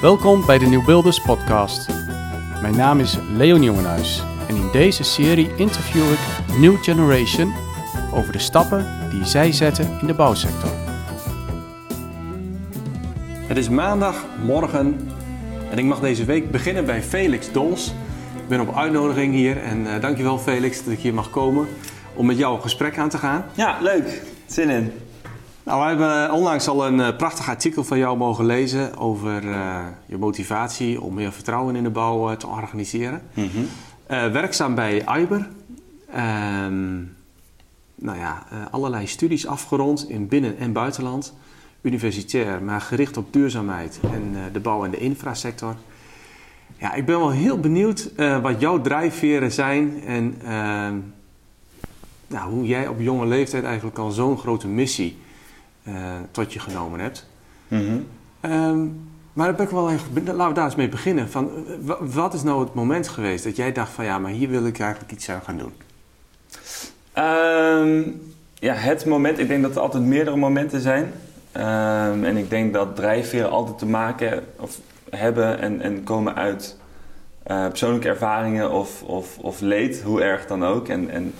[0.00, 1.88] Welkom bij de Nieuwbeelders podcast.
[2.60, 6.18] Mijn naam is Leon Jongenhuis en in deze serie interview ik
[6.58, 7.52] New Generation
[8.14, 10.70] over de stappen die zij zetten in de bouwsector.
[13.46, 15.10] Het is maandagmorgen
[15.70, 17.86] en ik mag deze week beginnen bij Felix Dols.
[18.36, 21.66] Ik ben op uitnodiging hier en uh, dankjewel Felix dat ik hier mag komen
[22.14, 23.44] om met jou een gesprek aan te gaan.
[23.54, 24.22] Ja, leuk.
[24.46, 24.92] Zin in.
[25.70, 29.86] Nou, we hebben onlangs al een uh, prachtig artikel van jou mogen lezen over uh,
[30.06, 33.22] je motivatie om meer vertrouwen in de bouw uh, te organiseren.
[33.34, 34.32] Mm -hmm.
[34.32, 35.48] werkzaam bij Iber.
[37.94, 41.34] nou ja, allerlei studies afgerond in binnen- en buitenland.
[41.80, 45.74] Universitair, maar gericht op duurzaamheid en de bouw- en de infrasector.
[46.78, 48.10] Ja, ik ben wel heel benieuwd
[48.42, 50.34] wat jouw drijfveren zijn en
[52.26, 55.16] nou, hoe jij op jonge leeftijd eigenlijk al zo'n grote missie
[56.30, 57.26] tot je genomen hebt.
[57.68, 58.52] Mm -hmm.
[58.52, 61.30] um, maar daar ben ik wel even, laten we daar eens mee beginnen.
[61.30, 61.50] Van,
[62.00, 64.78] wat is nou het moment geweest dat jij dacht van ja, maar hier wil ik
[64.78, 65.72] eigenlijk iets aan gaan doen?
[67.24, 68.22] Um,
[68.54, 69.38] ja, het moment.
[69.38, 71.12] Ik denk dat er altijd meerdere momenten zijn.
[71.56, 74.78] Um, en ik denk dat drijfveren altijd te maken of
[75.10, 76.76] hebben en, en komen uit
[77.46, 80.88] uh, persoonlijke ervaringen of, of, of leed, hoe erg dan ook.
[80.88, 81.34] En, en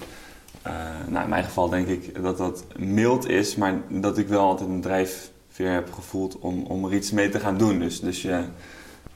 [0.66, 0.72] uh,
[1.08, 4.68] nou, in mijn geval denk ik dat dat mild is, maar dat ik wel altijd
[4.68, 7.78] een drijfveer heb gevoeld om, om er iets mee te gaan doen.
[7.78, 8.42] Dus, dus je,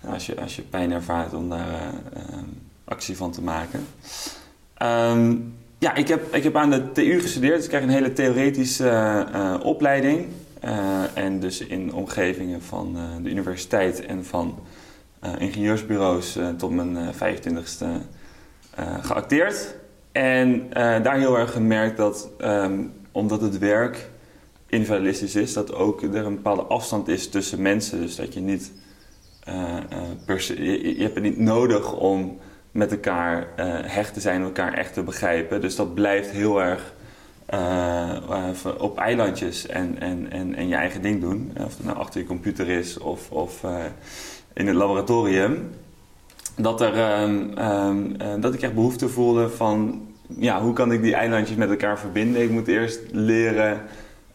[0.06, 1.76] als, je, als je pijn ervaart om daar uh,
[2.16, 2.38] uh,
[2.84, 3.86] actie van te maken.
[4.82, 8.12] Um, ja, ik heb, ik heb aan de TU gestudeerd, dus ik krijg een hele
[8.12, 9.26] theoretische
[9.62, 10.26] opleiding.
[11.14, 14.58] en dus in omgevingen van de universiteit en van
[15.38, 17.86] ingenieursbureaus tot mijn 25ste
[19.00, 19.74] geacteerd.
[20.14, 24.10] En uh, daar heel erg gemerkt dat, um, omdat het werk
[24.66, 28.00] individualistisch is, dat ook er een bepaalde afstand is tussen mensen.
[28.00, 28.72] Dus dat je niet,
[29.48, 29.76] uh,
[30.46, 32.38] je, hebt het niet nodig om
[32.70, 33.48] met elkaar
[33.86, 35.60] hecht te zijn, elkaar echt te begrijpen.
[35.60, 36.94] Dus dat blijft heel erg
[38.78, 41.52] op eilandjes en, en, en, en je eigen ding doen.
[41.56, 43.64] Of het nou achter je computer is of, of
[44.52, 45.70] in het laboratorium
[46.56, 51.14] dat, er, um, uh, dat ik echt behoefte voelde van ja, hoe kan ik die
[51.14, 52.42] eilandjes met elkaar verbinden.
[52.42, 53.80] Ik moet eerst leren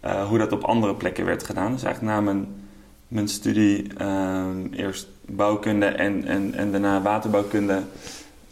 [0.06, 1.72] uh, hoe dat op andere plekken werd gedaan.
[1.72, 2.48] Dus eigenlijk na mijn,
[3.08, 7.82] mijn studie um, eerst bouwkunde en, en, en daarna waterbouwkunde.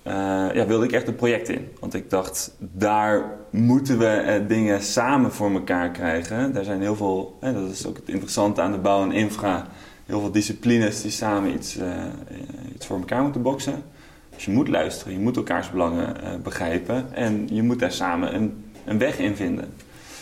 [0.08, 0.14] Uh,
[0.54, 1.68] ja, wilde ik echt een project in.
[1.80, 6.54] Want ik dacht, daar moeten we uh, dingen samen voor elkaar krijgen.
[6.54, 9.68] Daar zijn heel veel, dat is ook het interessante aan de bouw en infra
[10.06, 11.78] heel veel disciplines die samen iets,
[12.76, 13.84] iets voor elkaar moeten boksen.
[14.38, 18.36] Dus je moet luisteren, je moet elkaars belangen uh, begrijpen en je moet daar samen
[18.36, 19.74] een, een weg in vinden.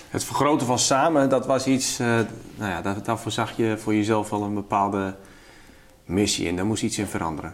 [0.10, 2.08] Het vergroten van samen, dat was iets, uh,
[2.56, 5.16] nou ja, daar, daarvoor zag je voor jezelf al een bepaalde
[6.06, 7.54] missie en daar moest iets in veranderen.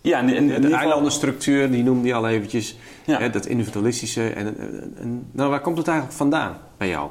[0.00, 3.18] Ja, in, in, in de eilandenstructuur, die noemde je al eventjes, ja.
[3.18, 4.28] hè, dat individualistische.
[4.28, 7.10] En, en, en, nou, waar komt het eigenlijk vandaan bij jou?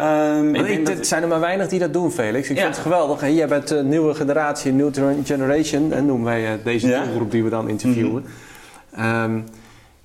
[0.00, 2.48] Um, ik ik, het zijn er maar weinig die dat doen, Felix.
[2.50, 2.62] Ik ja.
[2.62, 3.20] vind het geweldig.
[3.20, 3.26] Hè?
[3.26, 7.04] Jij bent een nieuwe generatie, New Generation, en noemen wij uh, deze ja.
[7.04, 8.22] doelgroep die we dan interviewen.
[8.22, 8.28] Mm
[8.90, 9.22] -hmm.
[9.22, 9.44] um,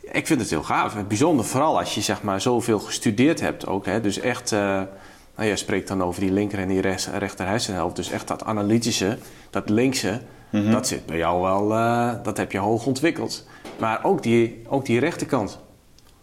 [0.01, 0.95] ik vind het heel gaaf.
[1.07, 3.85] Bijzonder vooral als je zeg maar zoveel gestudeerd hebt ook.
[3.85, 4.01] Hè?
[4.01, 7.95] Dus echt, uh, nou, jij spreekt dan over die linker en die rechts, rechter hersenhelft.
[7.95, 9.17] Dus echt dat analytische,
[9.49, 10.71] dat linkse, mm -hmm.
[10.71, 13.47] dat zit bij jou wel, uh, dat heb je hoog ontwikkeld.
[13.79, 15.59] Maar ook die, ook die rechterkant.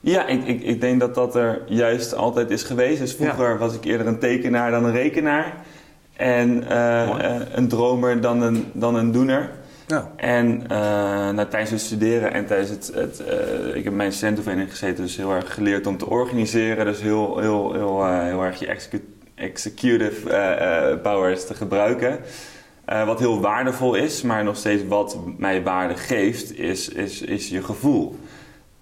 [0.00, 2.98] Ja, ik, ik, ik denk dat dat er juist altijd is geweest.
[2.98, 3.56] Dus vroeger ja.
[3.56, 5.54] was ik eerder een tekenaar dan een rekenaar.
[6.16, 9.50] En uh, uh, een dromer dan een, dan een doener.
[9.86, 10.10] Ja.
[10.16, 10.68] En uh,
[11.30, 12.90] nou, tijdens het studeren en tijdens het...
[12.94, 13.22] het
[13.74, 16.84] ik heb mijn studentenvereniging gezeten, dus heel erg geleerd om te organiseren.
[16.84, 22.18] Dus heel, heel, heel, heel erg je execu executive powers te gebruiken.
[22.84, 27.62] wat heel waardevol is, maar nog steeds wat mij waarde geeft, is, is, is je
[27.62, 28.16] gevoel.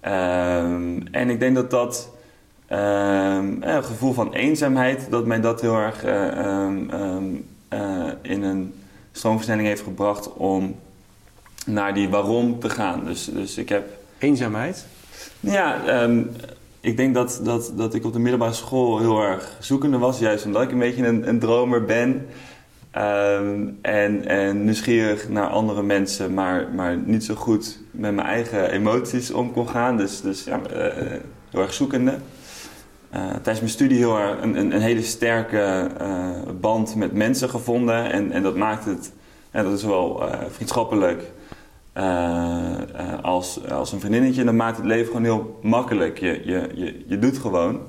[0.07, 2.09] Um, en ik denk dat dat
[2.71, 8.73] um, een gevoel van eenzaamheid, dat mij dat heel erg uh, um, uh, in een
[9.11, 10.75] stroomversnelling heeft gebracht om
[11.65, 13.05] naar die waarom te gaan.
[13.05, 13.89] Dus, dus ik heb...
[14.17, 14.85] Eenzaamheid?
[15.39, 15.81] Ja,
[16.79, 20.45] ik denk dat, dat, dat ik op de middelbare school heel erg zoekende was, juist
[20.45, 22.27] omdat ik een beetje een, een dromer ben.
[22.97, 28.71] Um, en, en nieuwsgierig naar andere mensen, maar, maar niet zo goed met mijn eigen
[28.71, 29.97] emoties om kon gaan.
[29.97, 30.83] Dus, dus ja, uh,
[31.49, 32.11] heel erg zoekende.
[33.15, 36.29] Uh, tijdens mijn studie heel erg een, een, een hele sterke uh,
[36.59, 38.11] band met mensen gevonden.
[38.11, 39.13] En, en dat maakt het,
[39.51, 41.23] en dat is wel vriendschappelijk
[43.21, 46.19] als, als een vriendinnetje, dat maakt het leven gewoon heel makkelijk.
[46.19, 47.79] Je, je, je, je doet gewoon.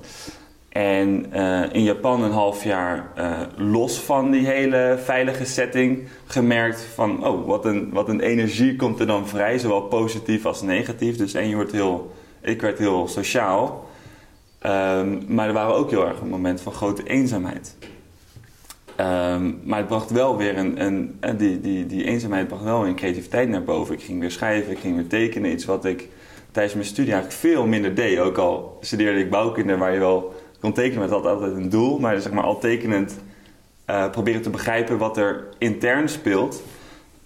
[0.68, 1.32] En
[1.72, 3.12] in Japan een half jaar
[3.56, 9.00] los van die hele veilige setting gemerkt van, oh, wat een, wat een energie komt
[9.00, 11.16] er dan vrij, zowel positief als negatief.
[11.16, 13.88] Dus en je wordt heel, ik werd heel sociaal.
[14.58, 17.76] Ehm, maar er waren ook heel erg een moment van grote eenzaamheid.
[18.96, 22.86] Ehm, maar het bracht wel weer een, een, eh, die, die, die eenzaamheid bracht wel
[22.86, 23.94] een creativiteit naar boven.
[23.94, 25.50] Ik ging weer schrijven, ik ging weer tekenen.
[25.50, 26.08] Iets wat ik
[26.50, 28.18] tijdens mijn studie eigenlijk veel minder deed.
[28.18, 31.98] Ook al studeerde ik bouwkunde waar je wel kon tekenen, het had altijd een doel.
[31.98, 33.18] Maar zeg maar al tekenend
[33.90, 36.62] uh, proberen te begrijpen wat er intern speelt.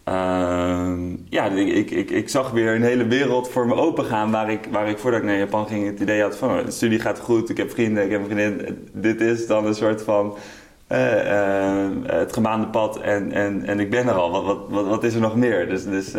[0.08, 0.92] Uh,
[1.28, 4.68] ja, ik, ik, ik, zag weer een hele wereld voor me open gaan waar ik,
[4.70, 7.18] waar ik voordat ik naar Japan ging het idee had van oh, de studie gaat
[7.18, 8.88] goed, ik heb vrienden, ik heb een.
[8.92, 10.36] Dit is dan een soort van
[10.92, 10.98] uh,
[12.06, 14.44] het gebaande pad en, en, en ik ben er al.
[14.44, 15.68] Wat, wat, wat, is er nog meer?
[15.68, 16.14] Dus, dus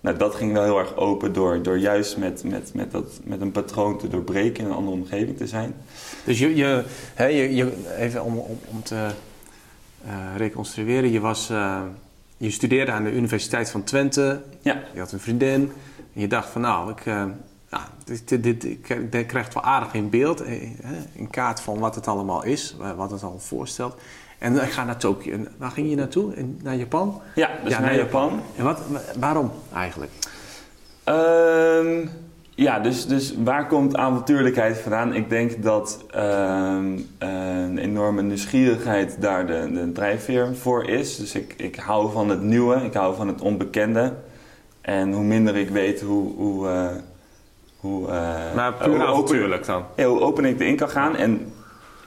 [0.00, 3.40] nou, dat ging wel heel erg open door, door juist met, met, met, dat, met
[3.40, 5.74] een patroon te doorbreken in een andere omgeving te zijn.
[6.24, 6.84] Dus je, je,
[7.14, 9.06] hè, je, je even om, om, om te
[10.36, 11.46] reconstrueren, je, was,
[12.36, 14.82] je studeerde aan de Universiteit van Twente, ja.
[14.92, 15.72] je had een vriendin
[16.14, 17.04] en je dacht van nou, ik
[17.70, 20.72] ja, dit, dit, ik krijg het wel aardig in beeld, eh,
[21.12, 24.00] in kaart van wat het allemaal is, wat het al voorstelt.
[24.38, 25.36] En ik ga naar Tokio.
[25.56, 26.32] Waar ging je naartoe?
[26.62, 27.20] naar Japan?
[27.34, 28.40] Ja, dus naar, Japan.
[28.56, 28.80] En wat,
[29.18, 30.10] waarom eigenlijk?
[31.04, 32.06] Ehm,
[32.54, 35.14] ja, dus, dus waar komt avontuurlijkheid vandaan?
[35.14, 41.16] Ik denk dat ehm, een enorme nieuwsgierigheid daar de, de drijfveer voor is.
[41.16, 44.12] Dus ik, ik hou van het nieuwe, ik hou van het onbekende.
[44.80, 46.88] En hoe minder ik weet, hoe, hoe, uh,
[47.76, 49.84] hoe, uh, maar puur avontuurlijk dan?
[49.96, 51.16] Ja, hoe open ik erin kan gaan.
[51.16, 51.52] En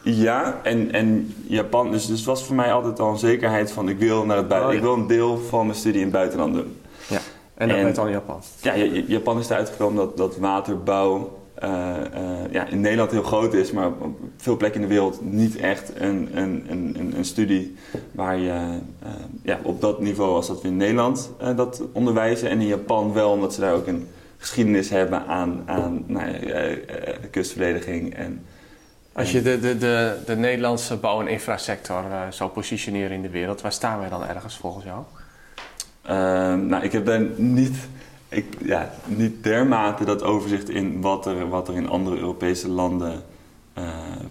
[0.04, 3.90] ja, en, en Japan, dus, dus het was voor mij altijd al een zekerheid van
[3.90, 4.84] ik wil naar het buitenland.
[4.84, 6.78] Oh, ik wil een deel van mijn studie in het buitenland doen.
[7.08, 7.20] Ja,
[7.54, 8.42] en dat bent dan Japan?
[8.62, 8.76] Ja,
[9.08, 11.70] Japan is eruit gekomen dat, dat waterbouw uh,
[12.52, 15.92] ja, in Nederland heel groot is, maar op veel plekken in de wereld niet echt
[15.96, 17.76] een, een, een, een studie
[18.12, 18.80] waar je
[19.44, 22.50] ja, op dat niveau als dat we in Nederland dat onderwijzen.
[22.50, 24.08] En in Japan wel, omdat ze daar ook een
[24.38, 26.26] geschiedenis hebben aan, aan nou,
[27.32, 28.16] kustverdediging.
[28.16, 28.46] En,
[29.14, 33.30] Als je de, de, de, de Nederlandse bouw- en infrasector uh, zou positioneren in de
[33.30, 35.04] wereld, waar staan wij dan ergens volgens jou?
[36.02, 37.76] Ehm, nou, ik heb daar niet,
[38.30, 43.24] ik, ja, niet dermate dat overzicht in wat er, wat er in andere Europese landen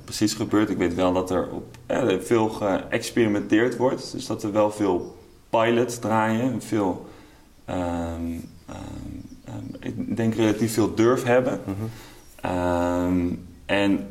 [0.05, 0.71] precies gebeurt.
[0.71, 1.77] Ik weet wel dat er op,
[2.21, 5.17] veel geëxperimenteerd wordt, dus dat er wel veel
[5.51, 7.09] pilots draaien, veel
[7.65, 11.61] ehm, ehm, ik denk relatief veel durf hebben.
[11.65, 11.85] Mhm.
[13.67, 14.09] En,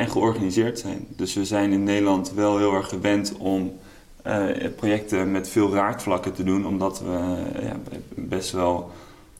[0.00, 1.06] en georganiseerd zijn.
[1.08, 3.78] Dus we zijn in Nederland wel heel erg gewend om
[4.26, 4.44] uh,
[4.76, 7.76] projecten met veel raakvlakken te doen, omdat we uh, ja,
[8.14, 8.90] best wel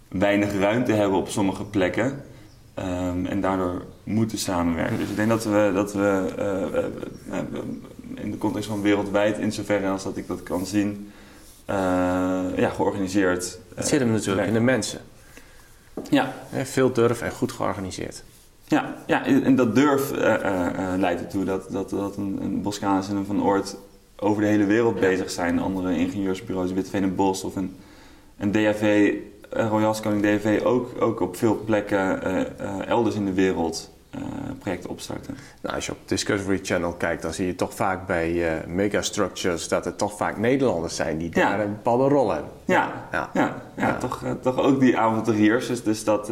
[0.09, 2.25] weinig ruimte hebben op sommige plekken.
[2.79, 4.99] Um, en daardoor moeten samenwerken.
[4.99, 6.91] Dus ik denk dat we, dat we
[8.15, 11.13] in de context van wereldwijd, in zoverre als dat ik dat kan zien,
[12.57, 13.59] ja, georganiseerd.
[13.75, 15.01] Het zit hem natuurlijk in de mensen.
[16.11, 16.35] Ja.
[16.63, 18.23] Veel durf en goed georganiseerd.
[18.71, 23.09] Ja, ja en dat durf uh, uh, leidt ertoe dat, dat, dat een, een Boskanis
[23.09, 23.77] en een Van Oort
[24.17, 25.59] over de hele wereld bezig zijn.
[25.59, 27.77] Andere ingenieursbureaus, Witveen en Bos of een,
[28.39, 29.15] een DAV,
[29.51, 32.23] Royals Koning DAV ook, ook op veel plekken
[32.87, 33.91] elders in de wereld
[34.59, 35.37] projecten opstarten.
[35.61, 39.69] Nou, als je op Discovery Channel kijkt, dan zie je toch vaak bij uh, megastructures
[39.69, 42.51] dat er toch vaak Nederlanders zijn die daar een bepaalde rol hebben.
[42.65, 43.31] Ja, ja.
[43.35, 45.67] ja, ja, Toch, uh, toch ook die avonturiers.
[45.67, 46.31] Dus, dus dat.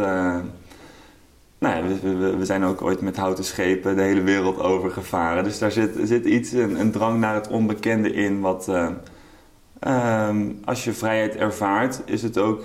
[1.58, 4.90] Nou ja, we, we, we, zijn ook ooit met houten schepen de hele wereld over
[4.90, 5.44] gevaren.
[5.44, 8.40] Dus daar zit, zit iets, een, een drang naar het onbekende in.
[8.40, 12.64] Wat um, als je vrijheid ervaart, is het ook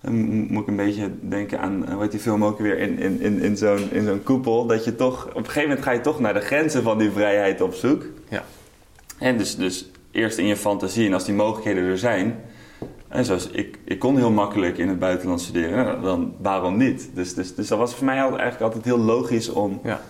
[0.00, 0.14] dan
[0.52, 3.40] moet ik een beetje denken aan, hoe heet die film ook weer, in, in, in,
[3.40, 4.66] in zo'n in zo'n koepel.
[4.66, 7.10] Dat je toch, op een gegeven moment ga je toch naar de grenzen van die
[7.10, 8.04] vrijheid op zoek.
[8.28, 8.44] Ja.
[9.18, 12.40] En dus, dus eerst in je fantasie en als die mogelijkheden er zijn.
[13.10, 17.10] En zoals ik, ik kon heel makkelijk in het buitenland studeren, dan waarom niet?
[17.14, 20.00] Dus, dus, dus dat was voor mij eigenlijk altijd heel logisch om, ja.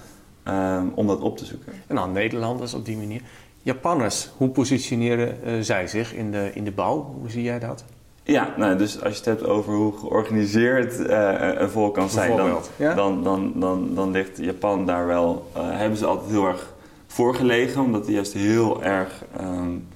[0.78, 1.72] um, om dat op te zoeken.
[1.86, 3.20] En dan Nederlanders op die manier.
[3.62, 7.14] Japanners, hoe positioneren uh, zij zich in de, in de bouw?
[7.20, 7.84] Hoe zie jij dat?
[8.22, 12.36] Ja, nou, dus als je het hebt over hoe georganiseerd uh, een volk kan zijn,
[12.36, 12.58] dan,
[12.94, 16.74] dan, dan, dan, dan, ligt Japan daar wel, uh, hebben ze altijd heel erg
[17.06, 19.86] voorgelegen, omdat die juist heel erg um,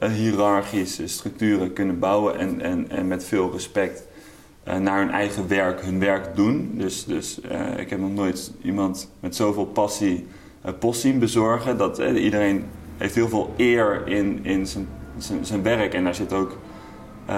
[0.00, 4.06] hiërarchische structuren kunnen bouwen en, en, en met veel respect
[4.68, 6.70] uh, naar hun eigen werk hun werk doen.
[6.74, 7.40] Dus, dus
[7.76, 10.26] ik heb nog nooit iemand met zoveel passie
[10.78, 11.76] post zien bezorgen.
[11.76, 12.64] Dat iedereen
[12.96, 14.88] heeft heel veel eer in, in zijn,
[15.40, 16.58] zijn, werk en daar zit ook
[17.28, 17.36] uh,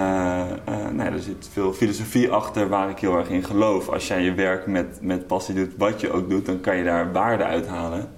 [0.92, 3.88] nou, er zit veel filosofie achter waar ik heel erg in geloof.
[3.88, 6.85] Als jij je werk met, met passie doet, wat je ook doet, dan kan je
[6.85, 8.11] daar waarde uithalen.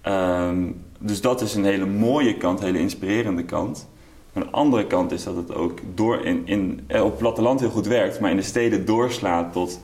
[0.00, 0.70] Ehm,
[1.02, 3.88] dus dat is een hele mooie kant, een hele inspirerende kant.
[4.32, 7.70] Een andere kant is dat het ook door in, in, eh, op het platteland heel
[7.70, 9.80] goed werkt, maar in de steden doorslaat tot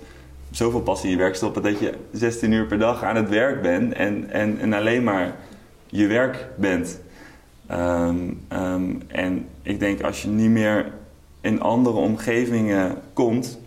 [0.50, 3.62] zoveel passie in je werk stoppen dat je 16 uur per dag aan het werk
[3.62, 5.36] bent en, en, en alleen maar
[5.86, 7.00] je werk bent.
[7.66, 8.16] Ehm,
[8.48, 10.92] ehm, en ik denk als je niet meer
[11.40, 13.58] in andere omgevingen komt,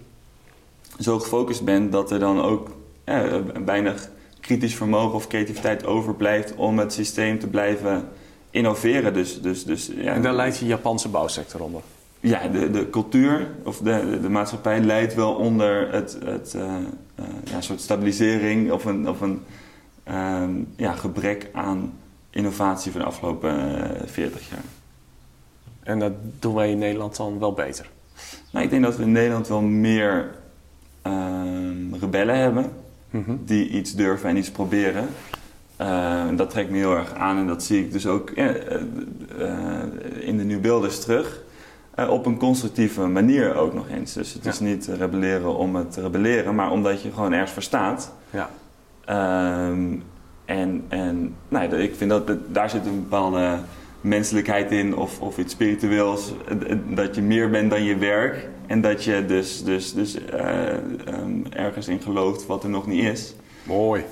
[0.99, 2.69] zo gefocust bent dat er dan ook
[3.03, 3.23] eh,
[3.65, 4.09] weinig
[4.39, 8.07] kritisch vermogen of creativiteit overblijft om het systeem te blijven
[8.49, 9.13] innoveren.
[9.13, 10.13] Dus, dus, dus, ja.
[10.13, 11.81] En daar leidt je Japanse bouwsector onder?
[12.19, 17.25] Ja, de, de cultuur of de, de, maatschappij leidt wel onder het, het uh, uh,
[17.43, 19.41] ja, soort stabilisering of een, of een
[20.03, 21.93] ehm, ja, gebrek aan
[22.29, 23.51] innovatie van de afgelopen
[24.05, 24.63] 40 jaar.
[25.83, 27.89] En dat doen wij in Nederland dan wel beter?
[28.51, 30.35] Nou, ik denk dat we in Nederland wel meer
[31.01, 32.71] ehm, rebellen hebben
[33.09, 33.35] mhm.
[33.45, 35.07] die iets durven en iets proberen.
[35.81, 38.49] Uh, dat trekt me heel erg aan en dat zie ik dus ook uh,
[40.19, 41.41] in de nieuwbeelders terug.
[42.09, 44.13] op een constructieve manier ook nog eens.
[44.13, 48.13] Dus het is niet rebelleren om het te rebelleren, maar omdat je gewoon ergens verstaat.
[48.29, 48.49] Ja.
[49.05, 49.95] Ehm,
[50.45, 53.59] en en nou, ik vind dat daar zit een bepaalde
[54.01, 56.33] menselijkheid in of, of iets spiritueels.
[56.85, 58.47] Dat je meer bent dan je werk.
[58.67, 60.17] En dat je dus, dus, dus
[61.07, 63.35] um, ergens in gelooft wat er nog niet is.
[63.63, 64.03] Mooi.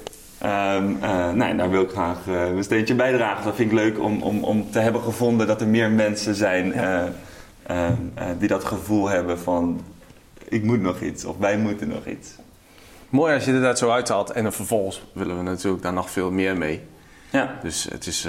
[0.44, 3.44] Um, uh, nou, daar wil ik graag uh, een steentje bijdragen.
[3.44, 6.74] Dat vind ik leuk om, om, om te hebben gevonden dat er meer mensen zijn
[6.76, 7.04] uh,
[8.40, 9.82] die dat gevoel hebben van
[10.44, 12.30] ik moet nog iets of wij moeten nog iets.
[13.10, 16.10] Mooi als je er dat zo uithaalt en dan vervolgens willen we natuurlijk daar nog
[16.10, 16.82] veel meer mee.
[17.30, 17.60] Ja.
[17.64, 18.28] Dus het is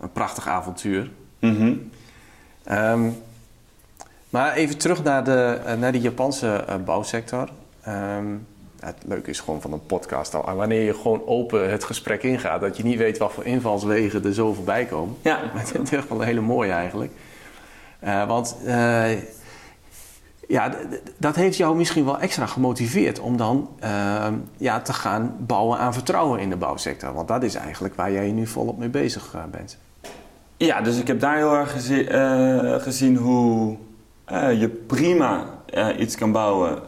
[0.00, 1.10] een prachtig avontuur.
[1.40, 1.90] Mm
[4.30, 7.48] maar even terug naar de, naar de Japanse bouwsector.
[7.88, 8.46] Um,
[8.80, 10.54] het leuke is gewoon van een podcast al.
[10.54, 14.34] Wanneer je gewoon open het gesprek ingaat, dat je niet weet wat voor invalswegen er
[14.34, 15.16] zo voorbij komen.
[15.22, 15.40] Ja.
[15.72, 17.12] Dat is echt wel een hele mooie eigenlijk.
[18.04, 19.10] Uh, want uh,
[20.48, 20.74] ja,
[21.16, 24.26] dat heeft jou misschien wel extra gemotiveerd om dan uh,
[24.56, 27.12] ja, te gaan bouwen aan vertrouwen in de bouwsector.
[27.12, 29.78] Want dat is eigenlijk waar jij nu volop mee bezig eh, bent.
[30.56, 32.06] Ja, dus ik heb daar heel erg gezien,
[32.80, 33.76] gezien hoe
[34.58, 35.44] je prima
[35.98, 36.78] iets kan bouwen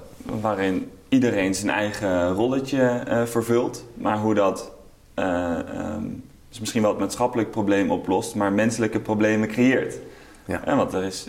[0.41, 3.85] waarin iedereen zijn eigen rolletje vervult.
[3.95, 4.73] Maar hoe dat
[5.15, 9.99] um, dus misschien wel het maatschappelijk probleem oplost, maar menselijke problemen creëert.
[10.45, 10.63] Ja.
[10.65, 11.29] ja want er is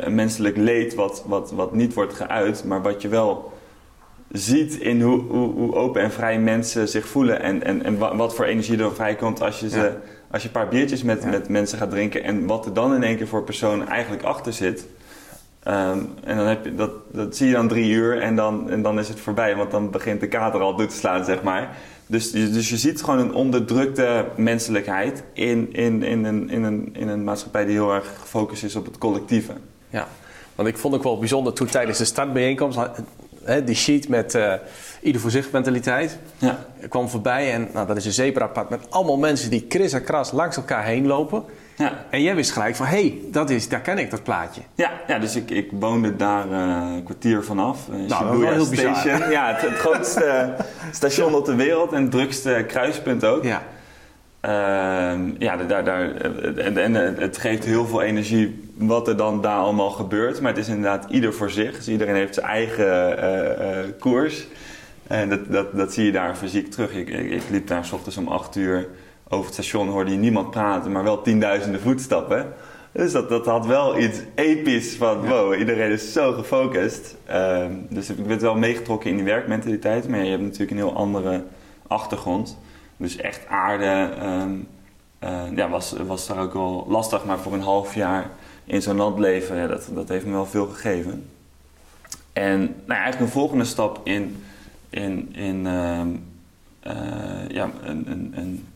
[0.00, 3.52] een menselijk leed wat, wat, wat niet wordt geuit, maar wat je wel
[4.32, 7.40] ziet in hoe, hoe, hoe open en vrij mensen zich voelen.
[7.40, 9.96] En, en, en wat voor energie er vrijkomt als je, ze,
[10.32, 12.24] als je een paar biertjes met, met mensen gaat drinken.
[12.24, 14.86] En wat er dan in één keer voor persoon eigenlijk achter zit.
[15.68, 18.82] Um, en dan heb je, dat, dat zie je dan drie uur en dan, en
[18.82, 21.76] dan is het voorbij, want dan begint de kater al toe te slaan, zeg maar.
[22.06, 27.08] Dus, dus je ziet gewoon een onderdrukte menselijkheid in, in, in, een, in, een, in
[27.08, 29.52] een maatschappij die heel erg gefocust is op het collectieve.
[29.90, 30.08] Ja,
[30.54, 32.78] want ik vond het wel bijzonder toen tijdens de startbijeenkomst,
[33.64, 34.52] die sheet met uh,
[35.00, 36.58] ieder voor zich mentaliteit, ja.
[36.88, 40.32] kwam voorbij en nou, dat is een zebrapad met allemaal mensen die kris en kras
[40.32, 41.44] langs elkaar heen lopen.
[41.76, 42.04] Ja.
[42.10, 44.60] En jij wist gelijk van, hé, hey, dat is, daar ken ik, dat plaatje.
[44.74, 47.88] Ja, ja dus ik, ik woonde daar uh, een kwartier vanaf.
[47.88, 49.30] Uh, nou, dat heel Station.
[49.30, 50.54] Ja, het, het grootste
[50.90, 53.44] station op de wereld en het drukste kruispunt ook.
[53.44, 53.62] Ja.
[54.44, 56.14] Uh, ja, daar, daar,
[56.56, 60.40] en, en het geeft heel veel energie wat er dan daar allemaal gebeurt.
[60.40, 61.76] Maar het is inderdaad ieder voor zich.
[61.76, 64.46] Dus iedereen heeft zijn eigen uh, koers.
[65.06, 66.94] En dat, dat, dat zie je daar fysiek terug.
[66.94, 68.88] Ik, ik, ik liep daar s ochtends om acht uur
[69.28, 72.54] over het station hoorde je niemand praten, maar wel tienduizenden voetstappen.
[72.92, 77.16] Dus dat, dat had wel iets episch van, wow, iedereen is zo gefocust.
[77.26, 80.94] Ehm, dus ik werd wel meegetrokken in die werkmentaliteit, maar je hebt natuurlijk een heel
[80.94, 81.44] andere
[81.86, 82.58] achtergrond.
[82.96, 84.68] Dus echt aarde um,
[85.56, 88.30] ja, was, was daar ook wel lastig, maar voor een half jaar
[88.64, 91.28] in zo'n land leven, dat, dat heeft me wel veel gegeven.
[92.32, 94.44] En nou, eigenlijk een volgende stap in,
[94.90, 95.66] in, in
[96.86, 98.66] uh, ja, een, een, een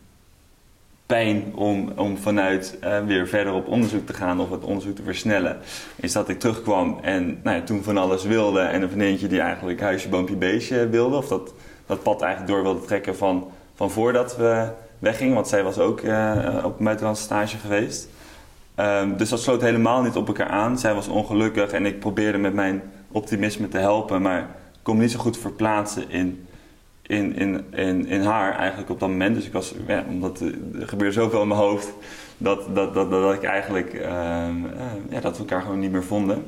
[1.05, 5.03] pijn om, om vanuit uh, weer verder op onderzoek te gaan of het onderzoek te
[5.03, 5.57] versnellen.
[5.95, 9.39] Is dat ik terugkwam en nou ja, toen van alles wilde en een vriendje die
[9.39, 11.15] eigenlijk huisje, boompje, beestje wilde.
[11.15, 11.53] Of dat,
[11.85, 14.67] dat pad eigenlijk door wilde trekken van, van voordat we
[14.99, 15.33] weggingen.
[15.33, 18.07] Want zij was ook uh, op een buitenlandse stage geweest.
[18.79, 20.79] Um, dus dat sloot helemaal niet op elkaar aan.
[20.79, 22.81] Zij was ongelukkig en ik probeerde met mijn
[23.11, 24.21] optimisme te helpen.
[24.21, 26.47] Maar kon me niet zo goed verplaatsen in
[27.07, 29.35] in, in, in, in haar eigenlijk op dat moment.
[29.35, 31.93] Dus ik was, ja, omdat er gebeurde zoveel in mijn hoofd,
[32.37, 34.01] dat, dat, dat, dat ik eigenlijk, uh,
[35.09, 36.43] ja, dat we elkaar gewoon niet meer vonden.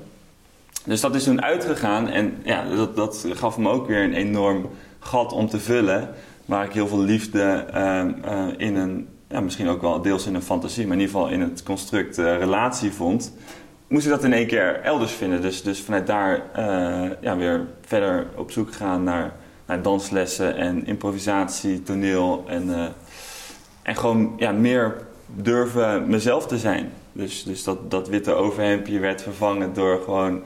[0.86, 4.69] Dus dat is toen uitgegaan en ja, dat, dat gaf me ook weer een enorm
[5.00, 6.09] gat om te vullen.
[6.45, 7.65] waar ik heel veel liefde
[8.57, 11.41] in een, ja, misschien ook wel deels in een fantasie, maar in ieder geval in
[11.41, 13.33] het construct relatie vond,
[13.88, 15.41] moest ik dat in één keer elders vinden.
[15.41, 16.43] Dus, dus vanuit daar
[17.21, 19.33] ja, weer verder op zoek gaan naar,
[19.65, 22.93] naar danslessen en improvisatie, toneel en,
[23.81, 24.95] en gewoon ja, meer
[25.25, 26.91] durven mezelf te zijn.
[27.12, 30.43] Dus, dus dat, dat witte overhemdje werd vervangen door gewoon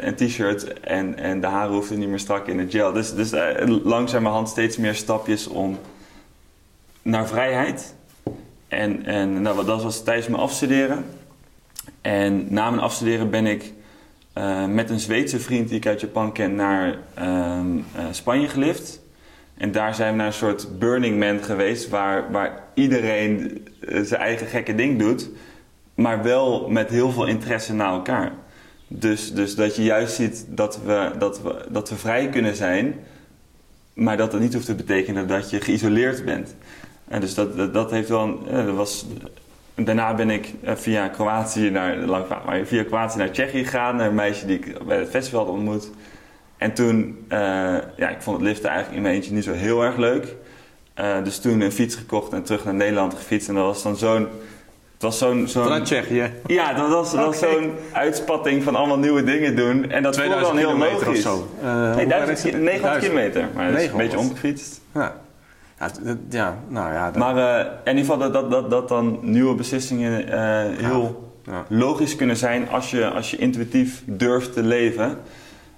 [0.00, 2.92] een t-shirt en, en de haren hoefden niet meer strak in de gel.
[2.92, 3.32] Dus, dus
[3.82, 5.78] langzamerhand steeds meer stapjes om
[7.02, 7.94] naar vrijheid.
[8.68, 11.04] En, en nou, dat was tijdens mijn afstuderen.
[12.00, 13.72] En na mijn afstuderen ben ik
[14.68, 17.78] met een Zweedse vriend die ik uit Japan ken naar ehm,
[18.10, 19.00] Spanje gelift.
[19.54, 24.46] En daar zijn we naar een soort Burning Man geweest, waar, waar iedereen zijn eigen
[24.46, 25.30] gekke ding doet,
[25.94, 28.32] maar wel met heel veel interesse naar elkaar.
[28.88, 32.94] Dus, dus dat je juist ziet dat we, dat, we, dat we vrij kunnen zijn,
[33.92, 36.54] maar dat dat niet hoeft te betekenen dat je geïsoleerd bent.
[37.08, 38.22] En dus dat, dat, heeft wel.
[38.22, 39.06] Een, dat was,
[39.74, 42.24] daarna ben ik eh, via Kroatië naar, lang,
[42.64, 45.90] via Kroatië naar Tsjechië gegaan, naar een meisje die ik bij het festival had ontmoet.
[46.56, 47.38] En toen, uh,
[47.96, 50.34] ja, ik vond het liften eigenlijk in mijn eentje niet zo heel erg leuk.
[51.00, 53.48] Uh, dus toen een fiets gekocht en terug naar Nederland gefietst.
[53.48, 54.28] En dat was dan zo'n
[55.02, 55.48] het was zo'n...
[55.48, 56.32] zo'n Tsjechië?
[56.46, 59.90] Ja, dat was, dat was zo'n uitspatting van allemaal nieuwe dingen doen.
[59.90, 61.08] En dat voelde dan heel logisch.
[61.08, 61.48] of zo?
[61.62, 63.48] Uh, nee, 1000, 900 kilometer.
[63.54, 64.80] Maar dat is een beetje omgefietst.
[64.94, 65.20] Ja.
[65.82, 67.10] Ja, ja, nou ja.
[67.10, 67.16] Dat...
[67.16, 70.34] Maar uh, in ieder geval dat, dat, dat, dat dan nieuwe beslissingen uh,
[70.88, 71.64] heel ja.
[71.68, 75.18] logisch kunnen zijn als je, als je intuïtief durft te leven.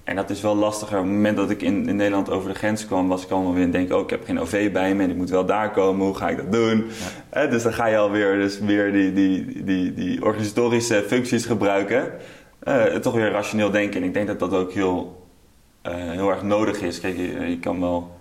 [0.04, 0.98] En dat is wel lastiger.
[0.98, 3.54] Op het moment dat ik in, in Nederland over de grens kwam, was ik allemaal
[3.54, 6.06] weer denk, oh, ik heb geen OV bij me en ik moet wel daar komen.
[6.06, 6.86] Hoe ga ik dat doen?
[7.32, 7.46] Ja.
[7.46, 12.12] dus dan ga je alweer dus weer die, die, die, die organisatorische functies gebruiken.
[12.68, 14.00] Uh, toch weer rationeel denken.
[14.00, 15.26] En ik denk dat dat ook heel,
[15.90, 17.00] heel erg nodig is.
[17.00, 18.13] Kijk, je, je, kan, wel,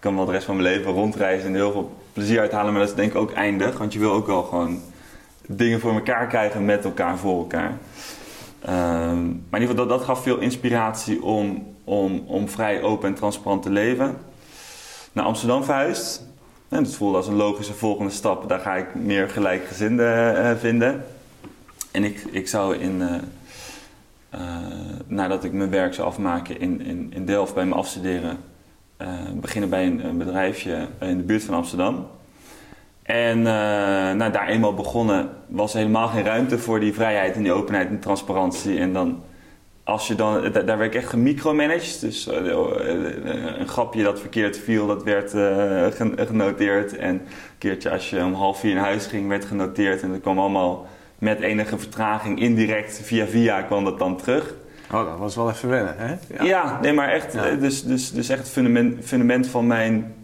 [0.00, 2.90] kan wel de rest van mijn leven rondreizen en heel veel plezier uithalen, maar dat
[2.90, 3.78] is denk ik ook eindig.
[3.78, 4.80] Want je wil ook wel gewoon
[5.46, 7.78] dingen voor elkaar krijgen met elkaar, voor elkaar.
[8.68, 13.08] Um, maar in ieder geval, dat, dat gaf veel inspiratie om, om, om vrij open
[13.08, 14.16] en transparant te leven.
[15.12, 16.28] Naar Amsterdam verhuisd.
[16.68, 18.48] En dat voelde als een logische volgende stap.
[18.48, 21.04] Daar ga ik meer gelijkgezinden uh, vinden.
[21.90, 23.00] En ik, ik zou in,
[24.34, 24.40] uh,
[25.06, 28.38] nadat ik mijn werk zou afmaken in, in, in Delft bij me afstuderen,
[29.34, 32.06] beginnen bij een, bedrijfje in de buurt van Amsterdam.
[33.02, 33.44] En uh,
[34.12, 38.00] nou, daar eenmaal begonnen was helemaal geen ruimte voor die vrijheid en die openheid en
[38.00, 38.78] transparantie.
[38.78, 39.22] En dan,
[39.84, 42.00] als je dan, daar werd ik echt gemicromanaged.
[42.00, 45.30] Dus een grapje dat verkeerd viel, dat werd
[46.28, 46.96] genoteerd.
[46.96, 47.22] En een
[47.58, 50.02] keertje als je om half vier naar huis ging, werd genoteerd.
[50.02, 50.86] En dat kwam allemaal
[51.20, 54.54] met enige vertraging, indirect, via via kwam dat dan terug.
[54.92, 56.16] Oh, dat was wel even wennen, hè?
[56.36, 57.50] Ja, ja nee, maar echt, ja.
[57.50, 60.14] dus, dus, dus echt het fundament, fundament van mijn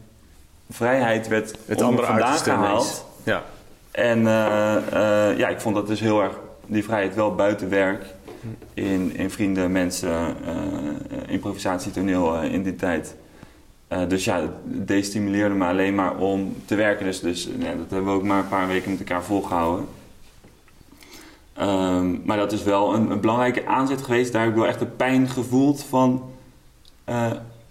[0.70, 3.07] vrijheid werd het andere vandaan gehaald.
[3.22, 3.42] Ja.
[3.90, 8.05] En uh, uh, ja, ik vond dat dus heel erg, die vrijheid wel buiten werk.
[8.74, 13.14] In, in vrienden, mensen, uh, improvisatie, toneel in die tijd.
[14.09, 17.05] dus ja, het destimuleerde me alleen maar om te werken.
[17.05, 19.87] Dus, dus ja, dat hebben we ook maar een paar weken met elkaar volgehouden.
[21.61, 24.33] Um, maar dat is wel een, een, belangrijke aanzet geweest.
[24.33, 26.23] Daar heb ik wel echt de pijn gevoeld van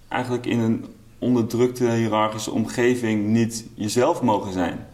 [0.08, 0.86] eigenlijk in een
[1.20, 4.88] onderdrukte hiërarchische omgeving niet jezelf mogen zijn.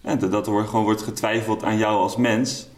[0.00, 2.68] En dat er gewoon wordt getwijfeld aan jou als mens.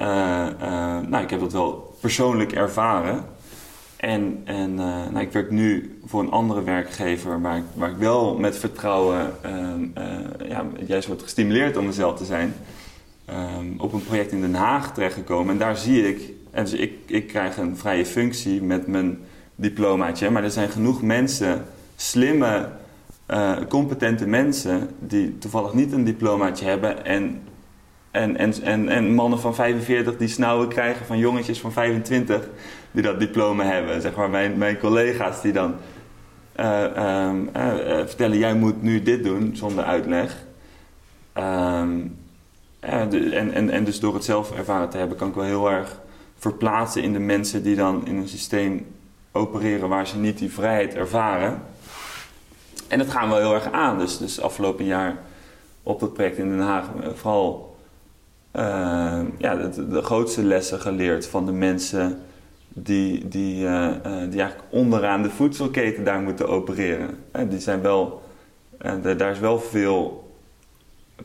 [0.00, 3.24] Uh, uh, nou, ik heb dat wel persoonlijk ervaren.
[3.96, 8.34] En, en nou, ik werk nu voor een andere werkgever waar ik, waar ik wel
[8.34, 9.84] met vertrouwen ehm,
[10.48, 12.54] ja, juist wordt gestimuleerd om mezelf te zijn.
[13.30, 15.52] Um, op een project in Den Haag terechtgekomen.
[15.52, 19.18] En daar zie ik, en dus ik, ik krijg een vrije functie met mijn
[19.54, 20.30] diplomaatje.
[20.30, 21.64] Maar er zijn genoeg mensen
[21.96, 22.68] slimme,
[23.30, 27.42] uh, competente mensen die toevallig niet een diplomaatje hebben en,
[28.10, 32.48] en, en, en, en mannen van 45 die snauwen krijgen van jongetjes van 25
[32.90, 34.00] die dat diploma hebben.
[34.00, 35.74] Zeg maar mijn, mijn collega's die dan
[36.60, 36.84] uh,
[37.56, 37.66] uh,
[38.06, 40.46] vertellen, jij moet nu dit doen zonder uitleg.
[42.80, 46.00] En, en, en dus door het zelf ervaren te hebben, kan ik wel heel erg
[46.38, 48.86] verplaatsen in de mensen die dan in een systeem
[49.32, 51.62] opereren waar ze niet die vrijheid ervaren.
[52.88, 53.98] En dat gaan we heel erg aan.
[53.98, 55.16] Dus, dus afgelopen jaar
[55.82, 57.76] op het project in Den Haag eh, vooral
[58.56, 62.18] uh, ja, de, grootste lessen geleerd van de mensen
[62.68, 67.24] die, die, uh, die eigenlijk onderaan de voedselketen daar moeten opereren.
[67.48, 68.22] die zijn wel,
[69.02, 70.27] daar is wel veel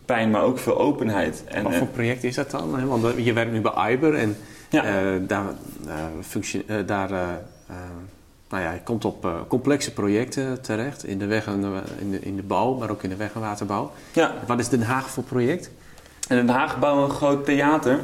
[0.05, 1.43] pijn, maar ook veel openheid.
[1.47, 2.87] En, Wat voor project is dat dan?
[2.87, 4.37] Want je werkt nu bij Iber en
[4.69, 4.81] ja.
[5.27, 5.53] daar,
[6.85, 7.13] daar
[8.49, 11.05] nou ja, je komt op complexe projecten terecht.
[11.05, 11.63] In de, weg en,
[11.99, 13.91] in, de, in de bouw, maar ook in de weg- en waterbouw.
[14.11, 14.33] Ja.
[14.47, 15.71] Wat is Den Haag voor project?
[16.29, 17.99] In Den Haag bouwen we een groot theater.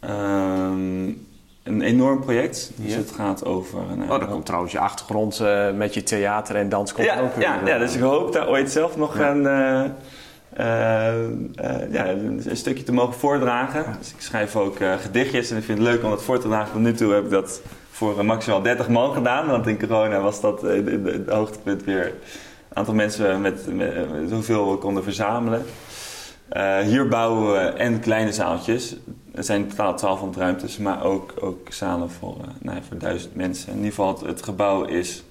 [0.00, 1.04] Ehm,
[1.62, 2.70] een enorm project.
[2.76, 3.78] Dus het gaat over...
[4.08, 7.40] oh, dan komt trouwens je achtergrond uh, met je theater en dans komt ja, ook
[7.40, 9.82] ja, ja, dus ik hoop daar ooit zelf nog een, uh,
[11.90, 13.96] ja, een, stukje te mogen voordragen.
[13.98, 16.72] Dus ik schrijf ook gedichtjes en ik vind het leuk om dat voor te dragen.
[16.72, 19.46] Tot nu toe heb ik dat voor maximaal 30 man gedaan.
[19.46, 22.06] Want in corona was dat het hoogtepunt weer...
[22.06, 22.12] een
[22.72, 25.64] aantal mensen met, met, met zoveel konden verzamelen.
[26.52, 28.96] Uh, hier bouwen we en kleine zaaltjes.
[29.34, 33.68] Er zijn totaal 1200 ruimtes, maar ook, ook zalen voor, uh, nou, voor duizend mensen.
[33.68, 35.24] In ieder geval, het, gebouw is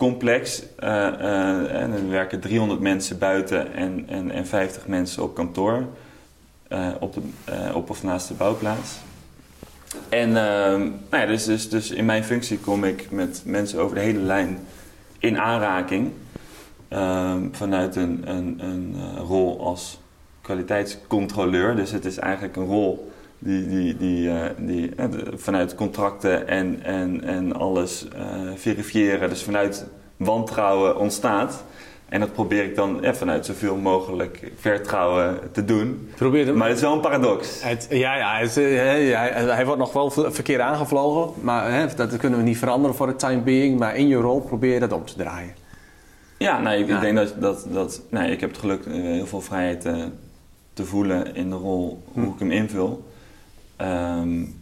[0.00, 0.62] complex.
[0.82, 5.84] Uh, en er werken 300 mensen buiten en, en, en 50 mensen op kantoor.
[7.00, 7.20] op, de,
[7.74, 8.98] op of naast de bouwplaats.
[10.08, 14.00] En nou ja, dus, dus, dus in mijn functie kom ik met mensen over de
[14.00, 14.58] hele lijn
[15.18, 16.12] in aanraking.
[17.52, 20.00] Vanuit een, een, een rol als
[20.40, 21.76] kwaliteitscontroleur.
[21.76, 23.09] Dus het is eigenlijk een rol
[23.40, 28.20] die, die, die, uh, die uh, vanuit contracten en, en, en alles uh,
[28.54, 31.64] verifiëren, dus vanuit wantrouwen ontstaat.
[32.08, 36.10] En dat probeer ik dan vanuit zoveel mogelijk vertrouwen te doen.
[36.16, 37.62] Probeer maar het is wel een paradox.
[37.62, 41.32] Het, ja, ja het, hij, hij, wordt nog wel verkeerd aangevlogen.
[41.42, 43.78] Maar hè, dat kunnen we niet veranderen voor de time being.
[43.78, 45.54] Maar in je rol probeer je dat om te draaien.
[46.38, 49.40] Ja, nou, ik, ik denk dat, dat, dat nou, ik heb het geluk heel veel
[49.40, 49.82] vrijheid
[50.72, 52.30] te voelen in de rol, hoe hm.
[52.30, 53.09] ik hem invul.
[53.82, 54.58] Um,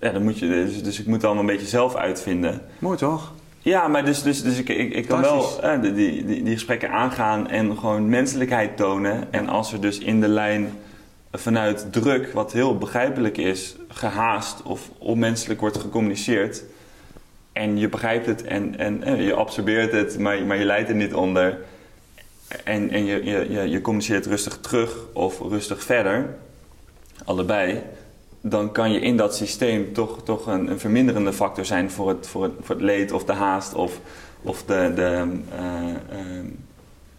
[0.00, 2.62] ja, dan moet je, dus, dus ik moet het allemaal een beetje zelf uitvinden.
[2.78, 3.32] Mooi toch?
[3.58, 6.90] Ja, maar dus, dus, dus ik, ik, ik kan wel eh, die, die, die, gesprekken
[6.90, 9.32] aangaan en gewoon menselijkheid tonen.
[9.32, 10.72] En als er dus in de lijn
[11.32, 16.62] vanuit druk, wat heel begrijpelijk is, gehaast of onmenselijk wordt gecommuniceerd.
[17.52, 20.94] En je begrijpt het en, en, en je absorbeert het, maar, maar je leidt er
[20.94, 21.58] niet onder
[22.64, 26.34] en, en je, je, je communiceert rustig terug of rustig verder,
[27.24, 27.82] allebei,
[28.42, 32.28] dan kan je in dat systeem toch, toch een, een verminderende factor zijn voor het,
[32.28, 34.00] voor, het, voor het leed of de haast of,
[34.42, 35.62] of de, de, uh,
[36.18, 36.44] uh,